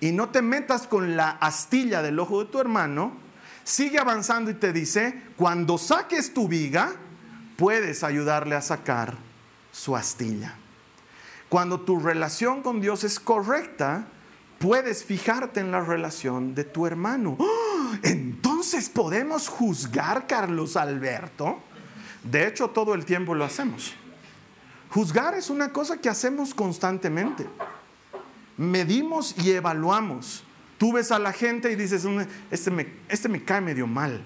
[0.00, 3.12] y no te metas con la astilla del ojo de tu hermano,
[3.64, 6.92] sigue avanzando y te dice, cuando saques tu viga,
[7.56, 9.31] puedes ayudarle a sacar
[9.72, 10.54] su astilla.
[11.48, 14.06] Cuando tu relación con Dios es correcta,
[14.58, 17.36] puedes fijarte en la relación de tu hermano.
[17.38, 17.90] ¡Oh!
[18.02, 21.60] Entonces podemos juzgar, Carlos Alberto.
[22.22, 23.94] De hecho, todo el tiempo lo hacemos.
[24.90, 27.46] Juzgar es una cosa que hacemos constantemente.
[28.56, 30.44] Medimos y evaluamos.
[30.78, 32.06] Tú ves a la gente y dices,
[32.50, 34.24] este me, este me cae medio mal.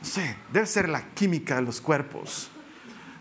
[0.00, 2.50] No sé, debe ser la química de los cuerpos.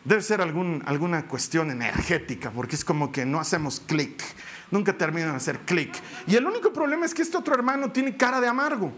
[0.05, 4.21] Debe ser algún, alguna cuestión energética, porque es como que no hacemos clic.
[4.69, 5.93] Nunca terminan de hacer clic.
[6.27, 8.91] Y el único problema es que este otro hermano tiene cara de amargo.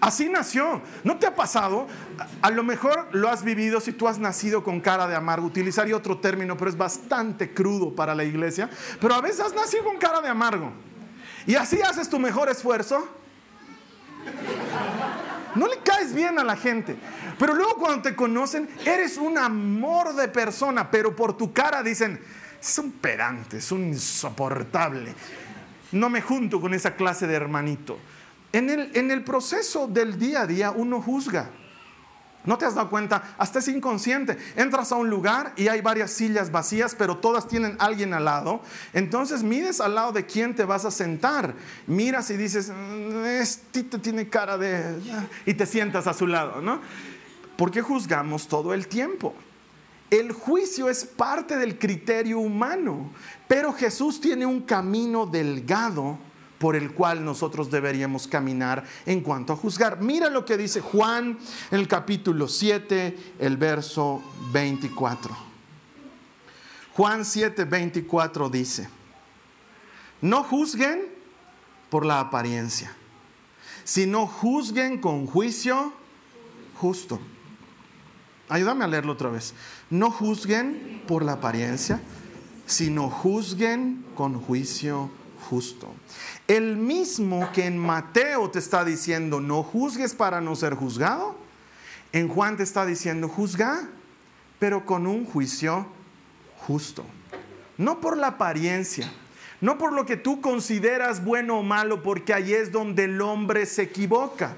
[0.00, 0.80] Así nació.
[1.02, 1.86] ¿No te ha pasado?
[2.42, 5.46] A lo mejor lo has vivido si tú has nacido con cara de amargo.
[5.46, 8.70] Utilizaría otro término, pero es bastante crudo para la iglesia.
[9.00, 10.72] Pero a veces has nacido con cara de amargo.
[11.46, 13.08] Y así haces tu mejor esfuerzo.
[15.54, 16.96] No le caes bien a la gente.
[17.38, 20.90] Pero luego cuando te conocen, eres un amor de persona.
[20.90, 22.20] Pero por tu cara dicen,
[22.60, 25.14] es un pedante, es un insoportable.
[25.92, 27.98] No me junto con esa clase de hermanito.
[28.52, 28.70] En
[29.10, 31.50] el, proceso del día a día uno juzga.
[32.48, 33.34] ¿No te has dado cuenta?
[33.36, 34.38] Hasta es inconsciente.
[34.56, 38.62] Entras a un lugar y hay varias sillas vacías, pero todas tienen alguien al lado.
[38.94, 41.54] Entonces mides al lado de quién te vas a sentar.
[41.86, 44.98] Miras y dices, mm, este tiene cara de...
[45.44, 46.80] y te sientas a su lado, ¿no?
[47.58, 49.34] Porque juzgamos todo el tiempo.
[50.08, 53.10] El juicio es parte del criterio humano,
[53.46, 56.18] pero Jesús tiene un camino delgado
[56.58, 60.00] por el cual nosotros deberíamos caminar en cuanto a juzgar.
[60.00, 61.38] Mira lo que dice Juan
[61.70, 65.36] en el capítulo 7, el verso 24.
[66.94, 68.88] Juan 7, 24 dice,
[70.20, 71.06] no juzguen
[71.90, 72.92] por la apariencia,
[73.84, 75.92] sino juzguen con juicio
[76.76, 77.20] justo.
[78.48, 79.54] Ayúdame a leerlo otra vez.
[79.90, 82.00] No juzguen por la apariencia,
[82.66, 85.27] sino juzguen con juicio justo.
[86.46, 91.36] El mismo que en Mateo te está diciendo, no juzgues para no ser juzgado,
[92.12, 93.88] en Juan te está diciendo, juzga,
[94.58, 95.86] pero con un juicio
[96.58, 97.04] justo.
[97.76, 99.10] No por la apariencia,
[99.60, 103.66] no por lo que tú consideras bueno o malo, porque ahí es donde el hombre
[103.66, 104.56] se equivoca.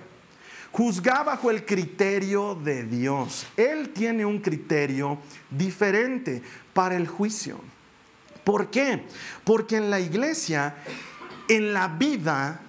[0.72, 3.46] Juzga bajo el criterio de Dios.
[3.56, 5.18] Él tiene un criterio
[5.50, 7.60] diferente para el juicio.
[8.44, 9.04] ¿Por qué?
[9.44, 10.76] Porque en la iglesia,
[11.48, 12.60] en la vida,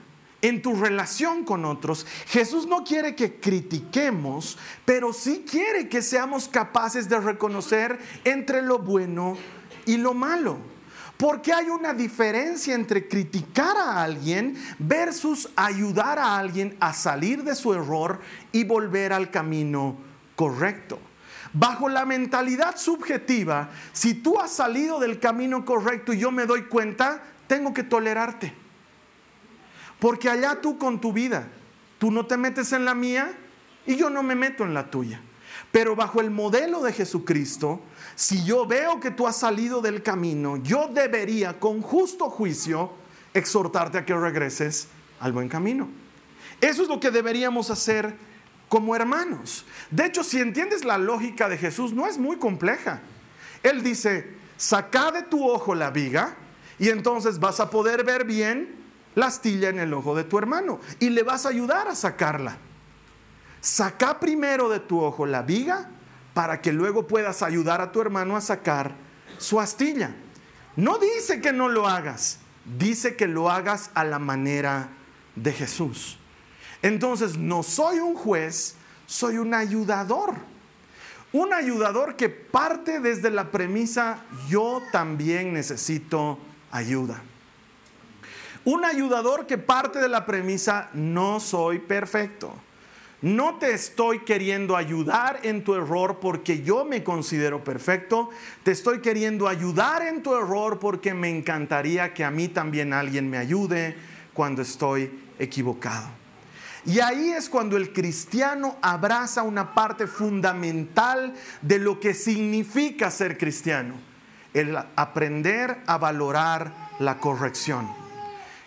[0.42, 6.48] en tu relación con otros, Jesús no quiere que critiquemos, pero sí quiere que seamos
[6.48, 9.38] capaces de reconocer entre lo bueno
[9.86, 10.58] y lo malo.
[11.18, 17.54] Porque hay una diferencia entre criticar a alguien versus ayudar a alguien a salir de
[17.54, 18.20] su error
[18.52, 19.98] y volver al camino
[20.36, 21.00] correcto.
[21.54, 26.64] Bajo la mentalidad subjetiva, si tú has salido del camino correcto y yo me doy
[26.64, 28.54] cuenta, tengo que tolerarte.
[30.00, 31.48] Porque allá tú con tu vida,
[32.00, 33.38] tú no te metes en la mía
[33.86, 35.22] y yo no me meto en la tuya.
[35.72, 37.82] Pero bajo el modelo de Jesucristo,
[38.16, 42.92] si yo veo que tú has salido del camino, yo debería con justo juicio
[43.34, 44.88] exhortarte a que regreses
[45.20, 45.88] al buen camino.
[46.60, 48.16] Eso es lo que deberíamos hacer
[48.72, 49.66] como hermanos.
[49.90, 53.02] De hecho, si entiendes la lógica de Jesús, no es muy compleja.
[53.64, 56.38] Él dice, saca de tu ojo la viga
[56.80, 58.74] y entonces vas a poder ver bien
[59.14, 62.60] la astilla en el ojo de tu hermano y le vas a ayudar a sacarla.
[63.60, 65.90] Saca primero de tu ojo la viga
[66.34, 68.96] para que luego puedas ayudar a tu hermano a sacar
[69.38, 70.16] su astilla.
[70.78, 72.40] No dice que no lo hagas,
[72.78, 74.92] dice que lo hagas a la manera
[75.36, 76.21] de Jesús.
[76.82, 80.34] Entonces, no soy un juez, soy un ayudador.
[81.34, 86.38] Un ayudador que parte desde la premisa, yo también necesito
[86.72, 87.22] ayuda.
[88.65, 92.54] Un ayudador que parte de la premisa, no soy perfecto.
[93.22, 98.30] No te estoy queriendo ayudar en tu error porque yo me considero perfecto.
[98.63, 103.30] Te estoy queriendo ayudar en tu error porque me encantaría que a mí también alguien
[103.30, 103.96] me ayude
[104.34, 106.21] cuando estoy equivocado.
[106.86, 113.38] Y ahí es cuando el cristiano abraza una parte fundamental de lo que significa ser
[113.38, 113.96] cristiano,
[114.54, 117.88] el aprender a valorar la corrección.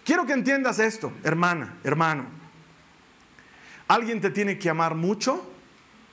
[0.05, 2.27] Quiero que entiendas esto, hermana, hermano.
[3.88, 5.50] Alguien te tiene que amar mucho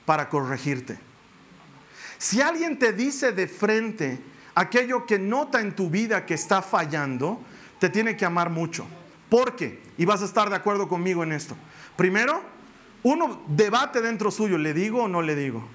[0.04, 0.98] para corregirte.
[2.18, 4.18] Si alguien te dice de frente
[4.54, 7.40] aquello que nota en tu vida que está fallando,
[7.78, 8.86] te tiene que amar mucho.
[9.28, 9.82] ¿Por qué?
[9.98, 11.56] Y vas a estar de acuerdo conmigo en esto.
[11.96, 12.42] Primero,
[13.02, 15.68] uno debate dentro suyo, ¿le digo o no le digo?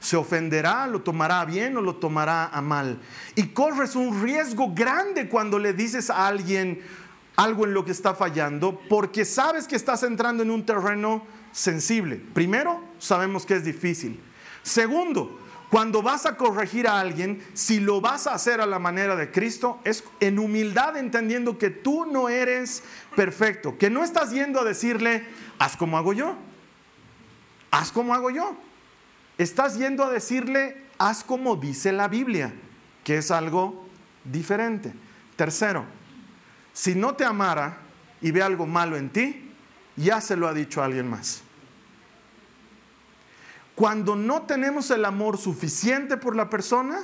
[0.00, 2.98] ¿Se ofenderá, lo tomará bien o lo tomará a mal?
[3.34, 6.80] Y corres un riesgo grande cuando le dices a alguien
[7.36, 11.22] algo en lo que está fallando, porque sabes que estás entrando en un terreno
[11.52, 12.16] sensible.
[12.34, 14.20] Primero, sabemos que es difícil.
[14.62, 15.38] Segundo,
[15.70, 19.30] cuando vas a corregir a alguien, si lo vas a hacer a la manera de
[19.30, 22.84] Cristo, es en humildad entendiendo que tú no eres
[23.16, 25.26] perfecto, que no estás yendo a decirle,
[25.58, 26.36] haz como hago yo,
[27.70, 28.56] haz como hago yo.
[29.38, 32.54] Estás yendo a decirle, haz como dice la Biblia,
[33.04, 33.86] que es algo
[34.24, 34.92] diferente.
[35.34, 35.84] Tercero,
[36.72, 37.78] si no te amara
[38.20, 39.50] y ve algo malo en ti,
[39.96, 41.42] ya se lo ha dicho a alguien más.
[43.76, 46.98] Cuando no tenemos el amor suficiente por la persona,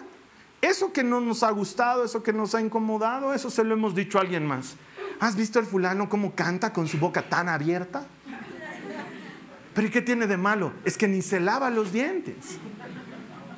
[0.62, 3.94] eso que no nos ha gustado, eso que nos ha incomodado, eso se lo hemos
[3.94, 4.76] dicho a alguien más.
[5.20, 8.06] ¿Has visto el fulano cómo canta con su boca tan abierta?
[9.74, 10.72] Pero ¿y qué tiene de malo?
[10.86, 12.58] Es que ni se lava los dientes.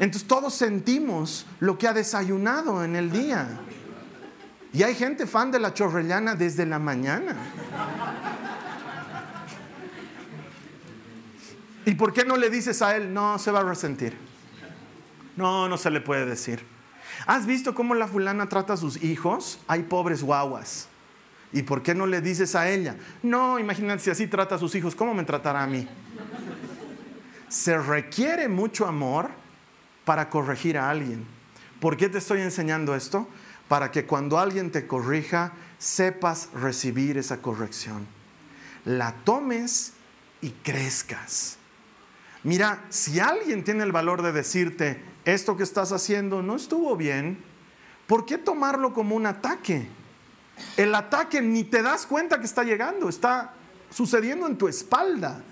[0.00, 3.60] Entonces todos sentimos lo que ha desayunado en el día.
[4.72, 7.36] Y hay gente fan de la chorrellana desde la mañana.
[11.86, 14.16] ¿Y por qué no le dices a él, no, se va a resentir?
[15.36, 16.64] No, no se le puede decir.
[17.26, 19.58] ¿Has visto cómo la fulana trata a sus hijos?
[19.66, 20.88] Hay pobres guaguas.
[21.52, 22.96] ¿Y por qué no le dices a ella?
[23.22, 25.86] No, imagínate si así trata a sus hijos, ¿cómo me tratará a mí?
[27.48, 29.30] Se requiere mucho amor
[30.04, 31.24] para corregir a alguien.
[31.80, 33.28] ¿Por qué te estoy enseñando esto?
[33.68, 38.06] Para que cuando alguien te corrija, sepas recibir esa corrección.
[38.84, 39.92] La tomes
[40.40, 41.58] y crezcas.
[42.44, 47.38] Mira, si alguien tiene el valor de decirte, esto que estás haciendo no estuvo bien,
[48.06, 49.88] ¿por qué tomarlo como un ataque?
[50.76, 53.54] El ataque ni te das cuenta que está llegando, está
[53.90, 55.42] sucediendo en tu espalda.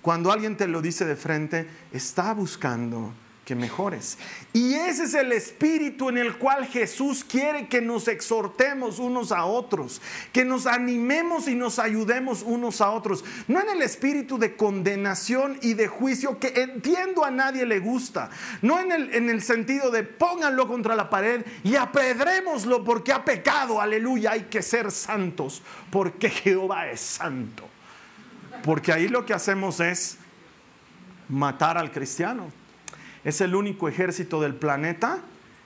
[0.00, 3.12] Cuando alguien te lo dice de frente, está buscando
[3.48, 4.18] que mejores.
[4.52, 9.46] Y ese es el espíritu en el cual Jesús quiere que nos exhortemos unos a
[9.46, 10.02] otros,
[10.34, 13.24] que nos animemos y nos ayudemos unos a otros.
[13.46, 18.28] No en el espíritu de condenación y de juicio que entiendo a nadie le gusta.
[18.60, 23.24] No en el, en el sentido de pónganlo contra la pared y apedrémoslo porque ha
[23.24, 23.80] pecado.
[23.80, 27.66] Aleluya, hay que ser santos porque Jehová es santo.
[28.62, 30.18] Porque ahí lo que hacemos es
[31.30, 32.52] matar al cristiano
[33.24, 35.18] es el único ejército del planeta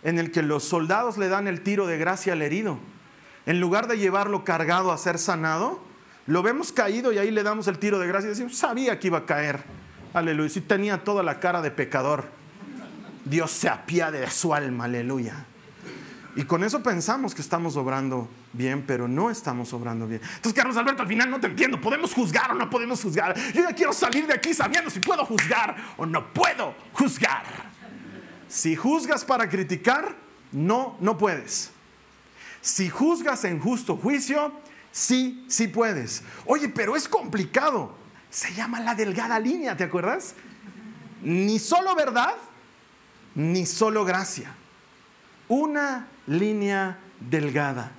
[0.02, 2.78] en el que los soldados le dan el tiro de gracia al herido.
[3.46, 5.80] En lugar de llevarlo cargado a ser sanado,
[6.26, 9.08] lo vemos caído y ahí le damos el tiro de gracia y decimos, sabía que
[9.08, 9.62] iba a caer.
[10.14, 10.48] Aleluya.
[10.48, 12.24] Si tenía toda la cara de pecador.
[13.24, 15.46] Dios se apiade de su alma, aleluya.
[16.34, 20.22] Y con eso pensamos que estamos obrando bien, pero no estamos obrando bien.
[20.22, 21.78] Entonces, Carlos Alberto, al final no te entiendo.
[21.78, 23.36] ¿Podemos juzgar o no podemos juzgar?
[23.52, 27.44] Yo ya quiero salir de aquí sabiendo si puedo juzgar o no puedo juzgar.
[28.48, 30.16] Si juzgas para criticar,
[30.52, 31.70] no, no puedes.
[32.62, 34.52] Si juzgas en justo juicio,
[34.90, 36.22] sí, sí puedes.
[36.46, 37.94] Oye, pero es complicado.
[38.30, 40.34] Se llama la delgada línea, ¿te acuerdas?
[41.22, 42.34] Ni solo verdad,
[43.34, 44.54] ni solo gracia.
[45.48, 47.92] Una línea delgada.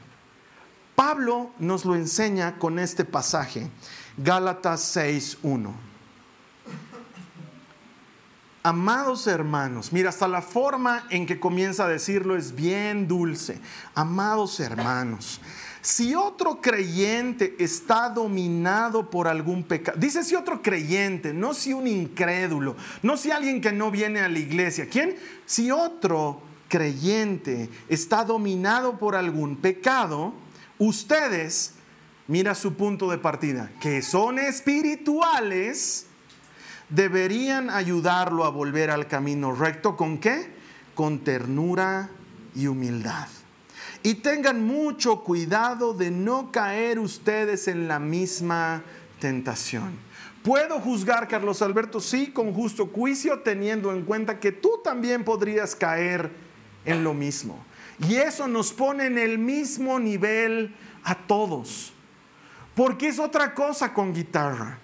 [0.95, 3.67] Pablo nos lo enseña con este pasaje,
[4.17, 5.71] Gálatas 6.1.
[8.65, 13.59] Amados hermanos, mira, hasta la forma en que comienza a decirlo es bien dulce.
[13.93, 15.41] Amados hermanos,
[15.81, 21.87] si otro creyente está dominado por algún pecado, dice si otro creyente, no si un
[21.87, 24.87] incrédulo, no si alguien que no viene a la iglesia.
[24.89, 25.17] ¿Quién?
[25.45, 30.33] Si otro creyente está dominado por algún pecado,
[30.79, 31.73] ustedes,
[32.27, 36.07] mira su punto de partida, que son espirituales,
[36.89, 39.95] deberían ayudarlo a volver al camino recto.
[39.95, 40.51] ¿Con qué?
[40.95, 42.09] Con ternura
[42.55, 43.27] y humildad.
[44.01, 48.81] Y tengan mucho cuidado de no caer ustedes en la misma
[49.19, 49.91] tentación.
[50.41, 51.99] ¿Puedo juzgar, Carlos Alberto?
[51.99, 56.42] Sí, con justo juicio, teniendo en cuenta que tú también podrías caer
[56.85, 57.63] en lo mismo.
[58.07, 61.93] Y eso nos pone en el mismo nivel a todos.
[62.75, 64.79] Porque es otra cosa con guitarra.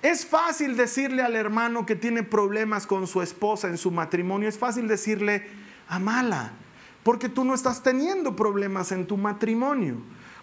[0.00, 4.56] Es fácil decirle al hermano que tiene problemas con su esposa en su matrimonio, es
[4.56, 5.46] fácil decirle,
[5.86, 6.52] amala,
[7.02, 9.96] porque tú no estás teniendo problemas en tu matrimonio.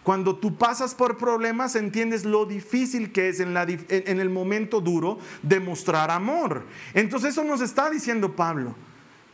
[0.03, 5.19] Cuando tú pasas por problemas, entiendes lo difícil que es en, en el momento duro
[5.41, 6.65] demostrar amor.
[6.93, 8.75] Entonces eso nos está diciendo Pablo.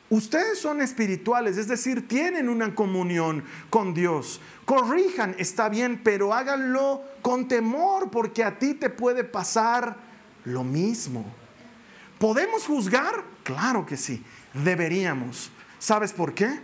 [0.09, 4.39] Ustedes son espirituales, es decir, tienen una comunión con Dios.
[4.65, 9.97] Corrijan, está bien, pero háganlo con temor porque a ti te puede pasar
[10.43, 11.25] lo mismo.
[12.19, 13.23] ¿Podemos juzgar?
[13.43, 15.49] Claro que sí, deberíamos.
[15.79, 16.59] ¿Sabes por qué?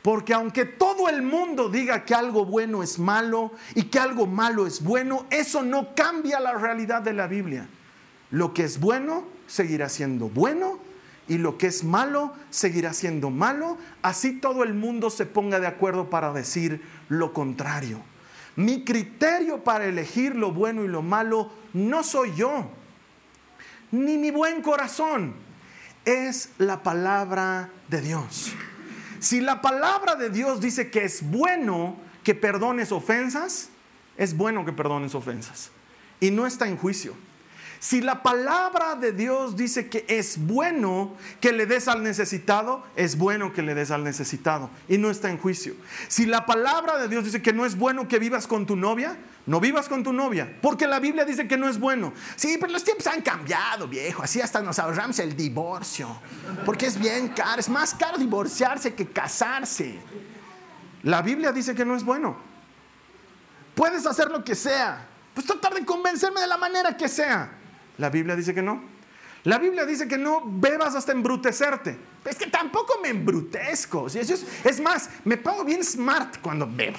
[0.00, 4.66] Porque aunque todo el mundo diga que algo bueno es malo y que algo malo
[4.66, 7.68] es bueno, eso no cambia la realidad de la Biblia.
[8.30, 10.87] Lo que es bueno seguirá siendo bueno
[11.28, 15.66] y lo que es malo seguirá siendo malo, así todo el mundo se ponga de
[15.66, 18.00] acuerdo para decir lo contrario.
[18.56, 22.70] Mi criterio para elegir lo bueno y lo malo no soy yo,
[23.92, 25.34] ni mi buen corazón,
[26.04, 28.52] es la palabra de Dios.
[29.20, 33.68] Si la palabra de Dios dice que es bueno que perdones ofensas,
[34.16, 35.70] es bueno que perdones ofensas.
[36.20, 37.14] Y no está en juicio.
[37.80, 43.16] Si la palabra de Dios dice que es bueno que le des al necesitado, es
[43.16, 45.74] bueno que le des al necesitado y no está en juicio.
[46.08, 49.16] Si la palabra de Dios dice que no es bueno que vivas con tu novia,
[49.46, 52.12] no vivas con tu novia, porque la Biblia dice que no es bueno.
[52.34, 56.20] Sí, pero los tiempos han cambiado, viejo, así hasta nos ahorramos el divorcio,
[56.66, 60.00] porque es bien caro, es más caro divorciarse que casarse.
[61.04, 62.36] La Biblia dice que no es bueno.
[63.76, 67.52] Puedes hacer lo que sea, pues tratar de convencerme de la manera que sea.
[67.98, 68.82] La Biblia dice que no.
[69.44, 71.96] La Biblia dice que no bebas hasta embrutecerte.
[72.24, 74.06] Es que tampoco me embrutezco.
[74.06, 76.98] Es, más, me pongo bien smart cuando bebo.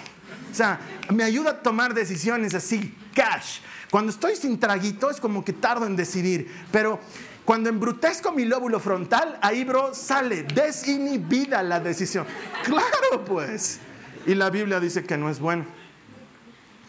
[0.52, 0.80] O sea,
[1.14, 3.60] me ayuda a tomar decisiones así, cash.
[3.91, 6.52] Cuando estoy sin traguito es como que tardo en decidir.
[6.72, 7.00] Pero
[7.45, 12.26] cuando embrutezco mi lóbulo frontal, ahí, bro, sale desinhibida la decisión.
[12.64, 13.80] Claro, pues.
[14.26, 15.66] Y la Biblia dice que no es bueno.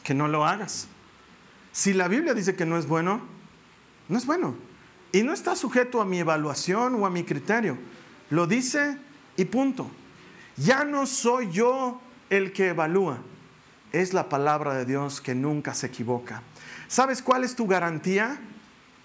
[0.04, 0.88] Que no lo hagas.
[1.72, 3.20] Si la Biblia dice que no es bueno,
[4.10, 4.54] no es bueno.
[5.12, 7.78] Y no está sujeto a mi evaluación o a mi criterio.
[8.28, 8.96] Lo dice
[9.36, 9.90] y punto.
[10.56, 13.18] Ya no soy yo el que evalúa.
[13.92, 16.42] Es la palabra de Dios que nunca se equivoca.
[16.86, 18.38] ¿Sabes cuál es tu garantía?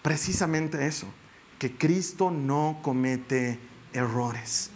[0.02, 1.08] Precisamente eso,
[1.58, 3.58] que Cristo no comete
[3.94, 4.70] errores,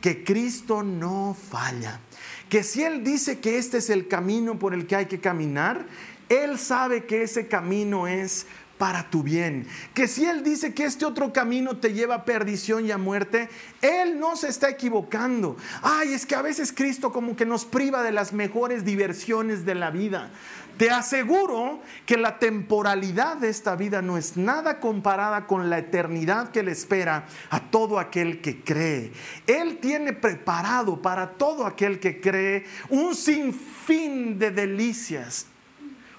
[0.00, 2.00] que Cristo no falla,
[2.48, 5.86] que si Él dice que este es el camino por el que hay que caminar,
[6.28, 8.46] Él sabe que ese camino es
[8.78, 9.66] para tu bien.
[9.94, 13.48] Que si Él dice que este otro camino te lleva a perdición y a muerte,
[13.80, 15.56] Él no se está equivocando.
[15.82, 19.74] Ay, es que a veces Cristo como que nos priva de las mejores diversiones de
[19.74, 20.30] la vida.
[20.78, 26.50] Te aseguro que la temporalidad de esta vida no es nada comparada con la eternidad
[26.50, 29.12] que le espera a todo aquel que cree.
[29.46, 35.46] Él tiene preparado para todo aquel que cree un sinfín de delicias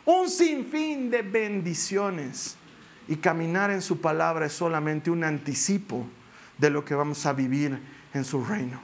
[0.05, 2.57] un sinfín de bendiciones.
[3.07, 6.05] Y caminar en su palabra es solamente un anticipo
[6.57, 7.77] de lo que vamos a vivir
[8.13, 8.79] en su reino.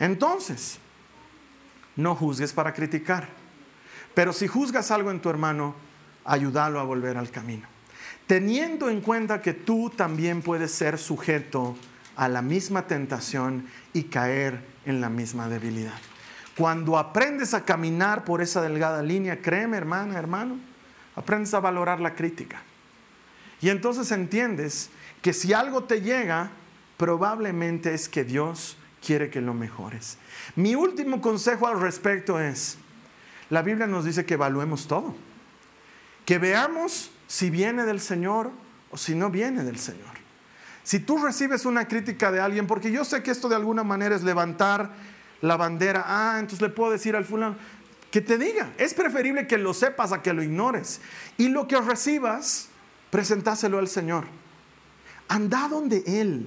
[0.00, 0.78] Entonces,
[1.96, 3.28] no juzgues para criticar,
[4.14, 5.74] pero si juzgas algo en tu hermano,
[6.24, 7.68] ayúdalo a volver al camino.
[8.26, 11.76] Teniendo en cuenta que tú también puedes ser sujeto
[12.16, 16.00] a la misma tentación y caer en la misma debilidad.
[16.62, 20.60] Cuando aprendes a caminar por esa delgada línea, créeme hermana, hermano,
[21.16, 22.62] aprendes a valorar la crítica.
[23.60, 24.88] Y entonces entiendes
[25.22, 26.52] que si algo te llega,
[26.98, 30.18] probablemente es que Dios quiere que lo mejores.
[30.54, 32.78] Mi último consejo al respecto es,
[33.50, 35.16] la Biblia nos dice que evaluemos todo,
[36.24, 38.52] que veamos si viene del Señor
[38.92, 40.12] o si no viene del Señor.
[40.84, 44.14] Si tú recibes una crítica de alguien, porque yo sé que esto de alguna manera
[44.14, 44.92] es levantar
[45.42, 47.56] la bandera, ah, entonces le puedo decir al fulano,
[48.10, 51.00] que te diga, es preferible que lo sepas a que lo ignores.
[51.36, 52.68] Y lo que recibas,
[53.10, 54.24] presentáselo al Señor.
[55.28, 56.46] Anda donde Él,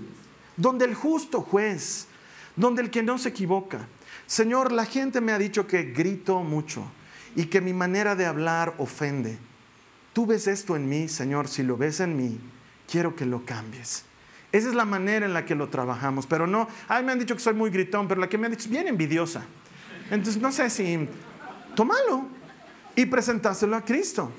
[0.57, 2.07] donde el justo juez,
[2.55, 3.87] donde el que no se equivoca.
[4.27, 6.85] Señor, la gente me ha dicho que grito mucho
[7.35, 9.37] y que mi manera de hablar ofende.
[10.13, 12.39] Tú ves esto en mí, Señor, si lo ves en mí,
[12.89, 14.05] quiero que lo cambies.
[14.55, 16.27] Esa es la manera en la que lo trabajamos.
[16.27, 18.51] Pero no, ay, me han dicho que soy muy gritón, pero la que me han
[18.51, 19.43] dicho es bien envidiosa.
[20.09, 21.09] Entonces, no sé si,
[21.75, 22.25] tómalo
[22.95, 24.31] y presentáselo a Cristo.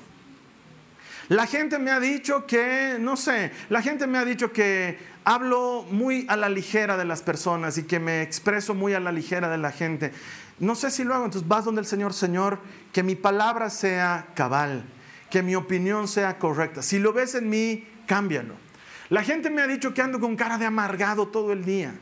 [1.29, 5.85] La gente me ha dicho que, no sé, la gente me ha dicho que hablo
[5.91, 9.49] muy a la ligera de las personas y que me expreso muy a la ligera
[9.49, 10.13] de la gente.
[10.57, 12.57] No sé si lo hago, entonces vas donde el Señor, Señor,
[12.91, 14.83] que mi palabra sea cabal,
[15.29, 16.81] que mi opinión sea correcta.
[16.81, 18.66] Si lo ves en mí, cámbialo.
[19.09, 21.93] La gente me ha dicho que ando con cara de amargado todo el día,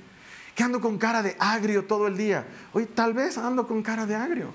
[0.56, 2.46] que ando con cara de agrio todo el día.
[2.74, 4.54] Hoy tal vez ando con cara de agrio.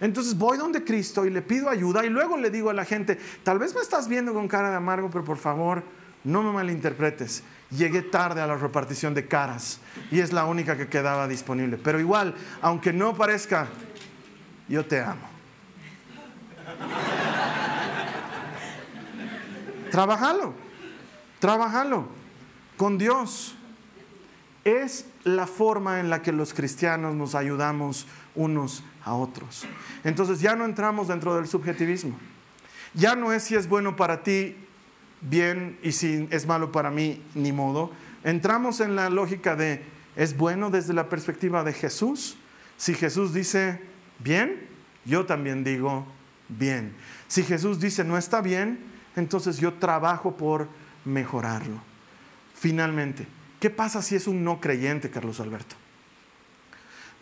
[0.00, 3.18] Entonces voy donde Cristo y le pido ayuda y luego le digo a la gente,
[3.42, 5.82] tal vez me estás viendo con cara de amargo, pero por favor
[6.24, 7.42] no me malinterpretes.
[7.70, 9.80] Llegué tarde a la repartición de caras
[10.10, 11.78] y es la única que quedaba disponible.
[11.78, 13.68] Pero igual, aunque no parezca,
[14.68, 15.28] yo te amo.
[19.90, 20.63] Trabajalo.
[21.44, 22.06] Trabajalo
[22.78, 23.54] con Dios.
[24.64, 29.66] Es la forma en la que los cristianos nos ayudamos unos a otros.
[30.04, 32.16] Entonces ya no entramos dentro del subjetivismo.
[32.94, 34.56] Ya no es si es bueno para ti,
[35.20, 37.90] bien, y si es malo para mí, ni modo.
[38.22, 39.84] Entramos en la lógica de,
[40.16, 42.38] ¿es bueno desde la perspectiva de Jesús?
[42.78, 43.82] Si Jesús dice,
[44.18, 44.66] bien,
[45.04, 46.06] yo también digo,
[46.48, 46.94] bien.
[47.28, 48.78] Si Jesús dice, no está bien,
[49.14, 50.68] entonces yo trabajo por
[51.04, 51.80] mejorarlo.
[52.54, 53.26] Finalmente,
[53.60, 55.76] ¿qué pasa si es un no creyente, Carlos Alberto?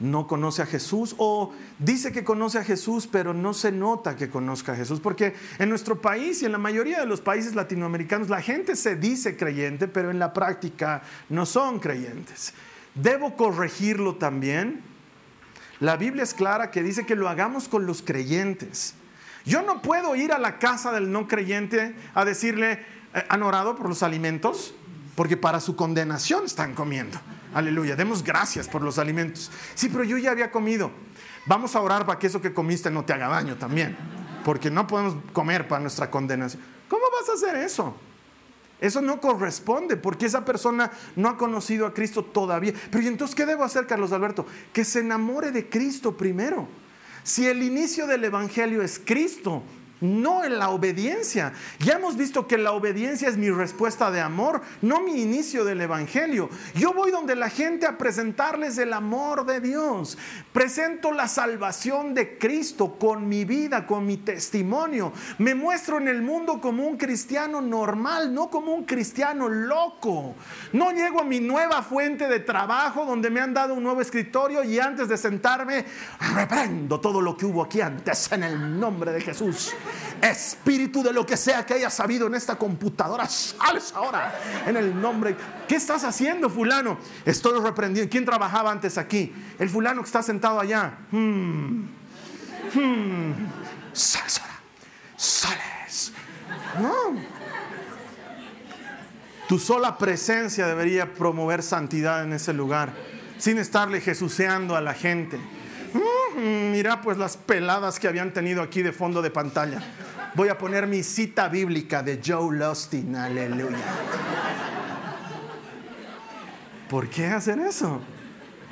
[0.02, 4.28] no conoce a Jesús o dice que conoce a Jesús, pero no se nota que
[4.28, 8.28] conozca a Jesús, porque en nuestro país y en la mayoría de los países latinoamericanos
[8.28, 12.52] la gente se dice creyente, pero en la práctica no son creyentes.
[12.94, 14.82] ¿Debo corregirlo también?
[15.80, 18.94] La Biblia es clara que dice que lo hagamos con los creyentes.
[19.44, 22.84] Yo no puedo ir a la casa del no creyente a decirle,
[23.28, 24.74] ¿Han orado por los alimentos?
[25.14, 27.18] Porque para su condenación están comiendo.
[27.54, 27.96] Aleluya.
[27.96, 29.50] Demos gracias por los alimentos.
[29.74, 30.90] Sí, pero yo ya había comido.
[31.44, 33.96] Vamos a orar para que eso que comiste no te haga daño también.
[34.44, 36.62] Porque no podemos comer para nuestra condenación.
[36.88, 37.94] ¿Cómo vas a hacer eso?
[38.80, 42.72] Eso no corresponde porque esa persona no ha conocido a Cristo todavía.
[42.90, 44.44] Pero ¿y entonces qué debo hacer, Carlos Alberto?
[44.72, 46.66] Que se enamore de Cristo primero.
[47.22, 49.62] Si el inicio del Evangelio es Cristo,
[50.02, 51.52] no en la obediencia.
[51.78, 55.80] Ya hemos visto que la obediencia es mi respuesta de amor, no mi inicio del
[55.80, 56.50] Evangelio.
[56.74, 60.18] Yo voy donde la gente a presentarles el amor de Dios.
[60.52, 65.12] Presento la salvación de Cristo con mi vida, con mi testimonio.
[65.38, 70.34] Me muestro en el mundo como un cristiano normal, no como un cristiano loco.
[70.72, 74.64] No llego a mi nueva fuente de trabajo donde me han dado un nuevo escritorio
[74.64, 75.84] y antes de sentarme
[76.34, 79.72] reprendo todo lo que hubo aquí antes en el nombre de Jesús
[80.20, 84.34] Espíritu de lo que sea que haya sabido en esta computadora, sales ahora
[84.66, 85.36] en el nombre.
[85.66, 86.98] ¿Qué estás haciendo, fulano?
[87.24, 88.10] Estoy reprendiendo.
[88.10, 89.32] ¿Quién trabajaba antes aquí?
[89.58, 90.98] El fulano que está sentado allá.
[91.10, 91.84] Hmm.
[92.74, 93.32] Hmm.
[93.92, 94.54] Sales ahora.
[95.16, 96.12] Sales.
[96.80, 97.16] No.
[99.48, 102.94] Tu sola presencia debería promover santidad en ese lugar,
[103.38, 105.38] sin estarle jesuceando a la gente.
[106.36, 109.82] Mm, mira pues las peladas que habían tenido aquí de fondo de pantalla.
[110.34, 113.78] Voy a poner mi cita bíblica de Joe Lustin, aleluya.
[116.88, 118.00] ¿Por qué hacer eso?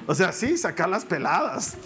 [0.06, 1.76] O sea, sí, sacar las peladas,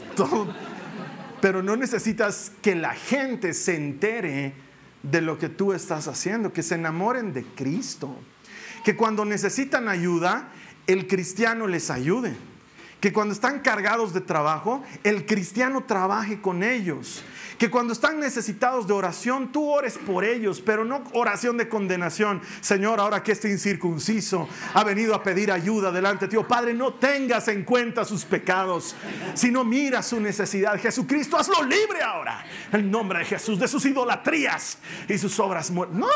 [1.41, 4.55] pero no necesitas que la gente se entere
[5.03, 8.17] de lo que tú estás haciendo, que se enamoren de Cristo,
[8.85, 10.49] que cuando necesitan ayuda,
[10.87, 12.35] el cristiano les ayude
[13.05, 17.23] que cuando están cargados de trabajo, el cristiano trabaje con ellos.
[17.59, 22.41] Que cuando están necesitados de oración, tú ores por ellos, pero no oración de condenación.
[22.63, 26.73] Señor, ahora que este incircunciso ha venido a pedir ayuda delante de ti, oh Padre,
[26.73, 28.97] no tengas en cuenta sus pecados,
[29.35, 30.81] sino mira su necesidad.
[30.81, 32.43] Jesucristo, hazlo libre ahora.
[32.73, 34.79] En nombre de Jesús, de sus idolatrías
[35.11, 35.99] y sus obras muertas.
[35.99, 36.09] No.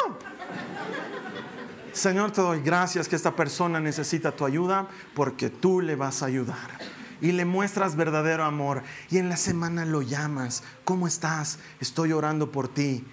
[1.92, 6.26] Señor, te doy gracias que esta persona necesita tu ayuda porque tú le vas a
[6.26, 6.78] ayudar.
[7.20, 8.82] Y le muestras verdadero amor.
[9.10, 10.62] Y en la semana lo llamas.
[10.84, 11.58] ¿Cómo estás?
[11.80, 13.04] Estoy orando por ti.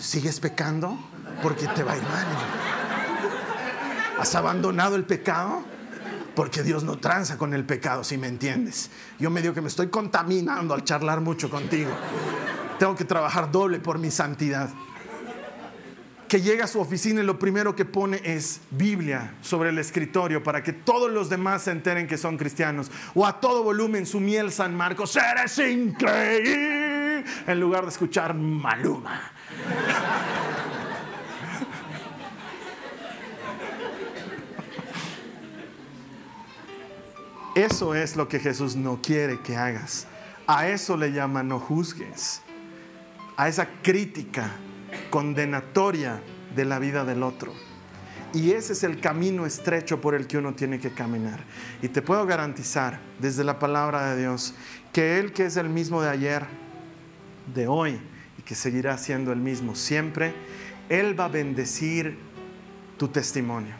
[0.00, 0.98] ¿Sigues pecando?
[1.42, 2.26] Porque te va a ir mal.
[4.18, 5.62] ¿Has abandonado el pecado?
[6.34, 8.90] Porque Dios no tranza con el pecado, si me entiendes.
[9.18, 11.90] Yo medio que me estoy contaminando al charlar mucho contigo.
[12.78, 14.70] Tengo que trabajar doble por mi santidad
[16.32, 20.42] que llega a su oficina y lo primero que pone es Biblia sobre el escritorio
[20.42, 22.90] para que todos los demás se enteren que son cristianos.
[23.14, 29.30] O a todo volumen su miel San Marcos, eres increíble, en lugar de escuchar Maluma.
[37.54, 40.06] Eso es lo que Jesús no quiere que hagas.
[40.46, 42.40] A eso le llama no juzgues.
[43.36, 44.50] A esa crítica
[45.10, 46.20] condenatoria
[46.54, 47.52] de la vida del otro.
[48.34, 51.40] Y ese es el camino estrecho por el que uno tiene que caminar.
[51.82, 54.54] Y te puedo garantizar desde la palabra de Dios
[54.92, 56.46] que Él que es el mismo de ayer,
[57.54, 58.00] de hoy
[58.38, 60.34] y que seguirá siendo el mismo siempre,
[60.88, 62.18] Él va a bendecir
[62.96, 63.74] tu testimonio.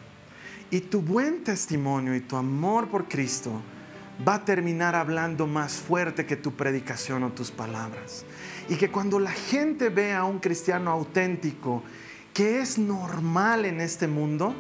[0.71, 3.63] Y tu buen testimonio y tu amor por Cristo
[4.27, 8.25] va a terminar hablando más fuerte que tu predicación o tus palabras.
[8.69, 11.83] Y que cuando la gente ve a un cristiano auténtico,
[12.33, 14.55] que es normal en este mundo,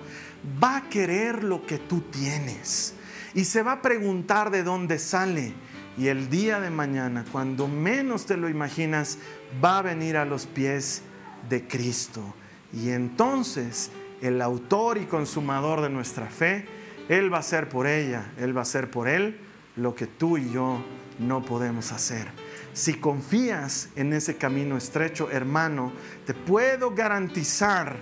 [0.63, 2.95] va a querer lo que tú tienes.
[3.35, 5.55] Y se va a preguntar de dónde sale.
[5.97, 9.19] Y el día de mañana, cuando menos te lo imaginas,
[9.63, 11.03] va a venir a los pies
[11.49, 12.35] de Cristo.
[12.73, 13.91] Y entonces
[14.23, 16.65] el autor y consumador de nuestra fe,
[17.09, 19.39] Él va a hacer por ella, Él va a hacer por Él
[19.77, 20.83] lo que tú y yo
[21.19, 22.42] no podemos hacer.
[22.75, 25.93] Si confías en ese camino estrecho, hermano,
[26.27, 27.97] te puedo garantizar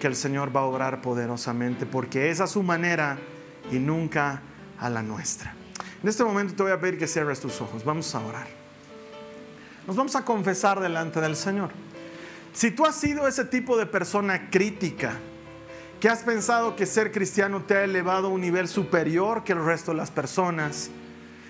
[0.00, 3.18] que el Señor va a obrar poderosamente, porque es a su manera
[3.70, 4.42] y nunca
[4.78, 5.54] a la nuestra.
[6.02, 7.84] En este momento te voy a pedir que cierres tus ojos.
[7.84, 8.46] Vamos a orar.
[9.86, 11.70] Nos vamos a confesar delante del Señor.
[12.52, 15.14] Si tú has sido ese tipo de persona crítica,
[16.00, 19.64] que has pensado que ser cristiano te ha elevado a un nivel superior que el
[19.64, 20.90] resto de las personas,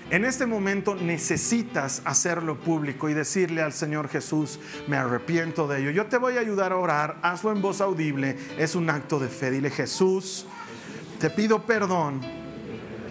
[0.09, 5.91] en este momento necesitas hacerlo público y decirle al Señor Jesús, me arrepiento de ello.
[5.91, 9.29] Yo te voy a ayudar a orar, hazlo en voz audible, es un acto de
[9.29, 9.51] fe.
[9.51, 10.47] Dile Jesús,
[11.19, 12.21] te pido perdón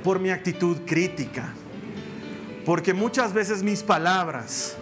[0.06, 1.54] por mi actitud crítica,
[2.66, 4.78] porque muchas veces mis palabras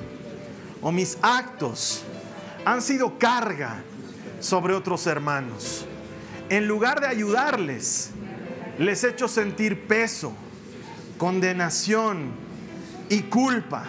[0.82, 2.04] o mis actos
[2.64, 3.84] han sido carga
[4.40, 5.88] sobre otros hermanos.
[6.50, 8.12] En lugar de ayudarles,
[8.78, 10.36] les he hecho sentir peso
[11.24, 12.32] condenación
[13.08, 13.86] y culpa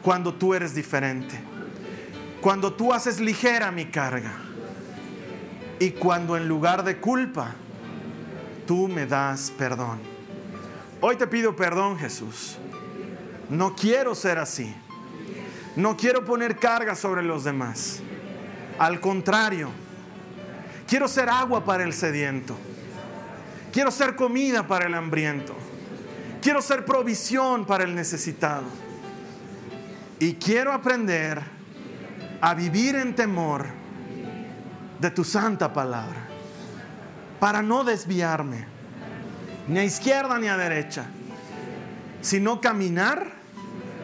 [0.00, 1.38] cuando tú eres diferente.
[2.40, 4.32] Cuando tú haces ligera mi carga.
[5.78, 7.54] Y cuando en lugar de culpa,
[8.66, 9.98] tú me das perdón.
[11.02, 12.56] Hoy te pido perdón, Jesús.
[13.50, 14.74] No quiero ser así.
[15.76, 18.00] No quiero poner carga sobre los demás.
[18.78, 19.68] Al contrario,
[20.86, 22.56] quiero ser agua para el sediento.
[23.70, 25.54] Quiero ser comida para el hambriento.
[26.40, 28.64] Quiero ser provisión para el necesitado.
[30.18, 31.40] Y quiero aprender
[32.40, 33.66] a vivir en temor
[34.98, 36.26] de tu santa palabra.
[37.38, 38.66] Para no desviarme,
[39.68, 41.06] ni a izquierda ni a derecha,
[42.20, 43.30] sino caminar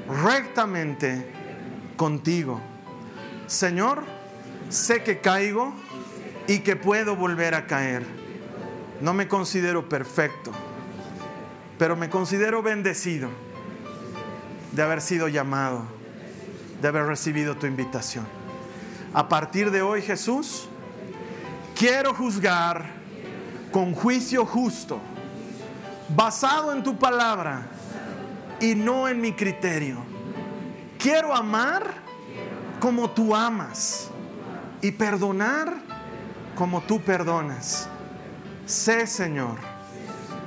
[0.08, 1.32] rectamente
[1.96, 2.60] contigo.
[3.46, 4.04] Señor,
[4.74, 5.72] Sé que caigo
[6.48, 8.04] y que puedo volver a caer.
[9.00, 10.52] No me considero perfecto,
[11.78, 13.28] pero me considero bendecido
[14.72, 15.84] de haber sido llamado,
[16.80, 18.26] de haber recibido tu invitación.
[19.12, 20.68] A partir de hoy, Jesús,
[21.76, 22.86] quiero juzgar
[23.70, 25.00] con juicio justo,
[26.08, 27.66] basado en tu palabra
[28.60, 29.98] y no en mi criterio.
[30.98, 31.92] Quiero amar
[32.80, 34.10] como tú amas
[34.80, 35.74] y perdonar
[36.54, 37.88] como tú perdonas.
[38.66, 39.73] Sé, Señor,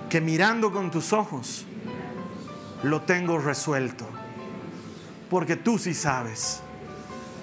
[0.10, 1.66] que mirando con tus ojos
[2.84, 4.06] lo tengo resuelto,
[5.30, 6.62] porque tú sí sabes,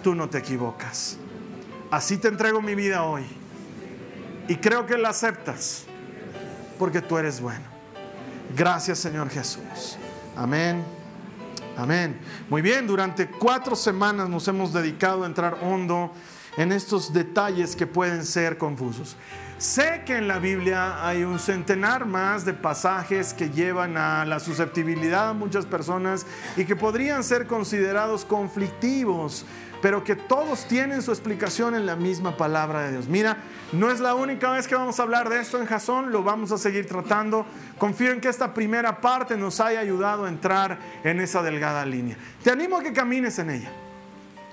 [0.02, 1.18] tú no te equivocas.
[1.90, 3.24] Así te entrego mi vida hoy
[4.48, 5.84] y creo que la aceptas,
[6.78, 7.64] porque tú eres bueno.
[8.56, 9.98] Gracias, Señor Jesús.
[10.36, 10.82] Amén.
[11.76, 12.18] Amén.
[12.48, 16.12] Muy bien, durante cuatro semanas nos hemos dedicado a entrar hondo
[16.56, 19.16] en estos detalles que pueden ser confusos.
[19.59, 24.40] Sé que en la Biblia hay un centenar más de pasajes que llevan a la
[24.40, 26.26] susceptibilidad a muchas personas
[26.57, 29.46] y que podrían ser considerados conflictivos,
[29.80, 33.07] pero que todos tienen su explicación en la misma palabra de Dios.
[33.07, 33.36] Mira,
[33.72, 36.50] no es la única vez que vamos a hablar de esto en Jasón, lo vamos
[36.50, 37.46] a seguir tratando.
[37.78, 42.16] Confío en que esta primera parte nos haya ayudado a entrar en esa delgada línea.
[42.42, 43.70] Te animo a que camines en ella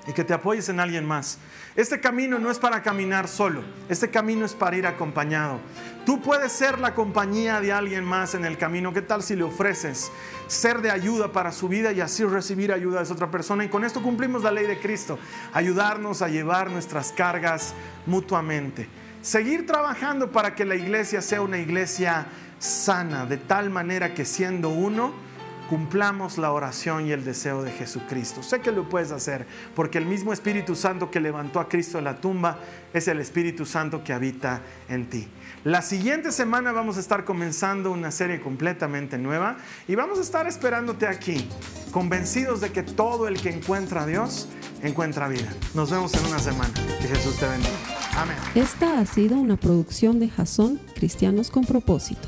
[0.07, 1.37] y que te apoyes en alguien más.
[1.75, 5.59] Este camino no es para caminar solo, este camino es para ir acompañado.
[6.05, 8.91] Tú puedes ser la compañía de alguien más en el camino.
[8.91, 10.11] ¿Qué tal si le ofreces
[10.47, 13.63] ser de ayuda para su vida y así recibir ayuda de esa otra persona?
[13.63, 15.19] Y con esto cumplimos la ley de Cristo,
[15.53, 17.75] ayudarnos a llevar nuestras cargas
[18.07, 18.87] mutuamente.
[19.21, 22.25] Seguir trabajando para que la iglesia sea una iglesia
[22.57, 25.13] sana, de tal manera que siendo uno,
[25.71, 28.43] cumplamos la oración y el deseo de Jesucristo.
[28.43, 32.03] Sé que lo puedes hacer porque el mismo Espíritu Santo que levantó a Cristo de
[32.03, 32.59] la tumba
[32.93, 35.29] es el Espíritu Santo que habita en ti.
[35.63, 40.45] La siguiente semana vamos a estar comenzando una serie completamente nueva y vamos a estar
[40.45, 41.47] esperándote aquí,
[41.93, 44.49] convencidos de que todo el que encuentra a Dios
[44.83, 45.53] encuentra vida.
[45.73, 46.73] Nos vemos en una semana.
[46.99, 47.77] Que Jesús te bendiga.
[48.17, 48.35] Amén.
[48.55, 52.27] Esta ha sido una producción de Jason Cristianos con propósito.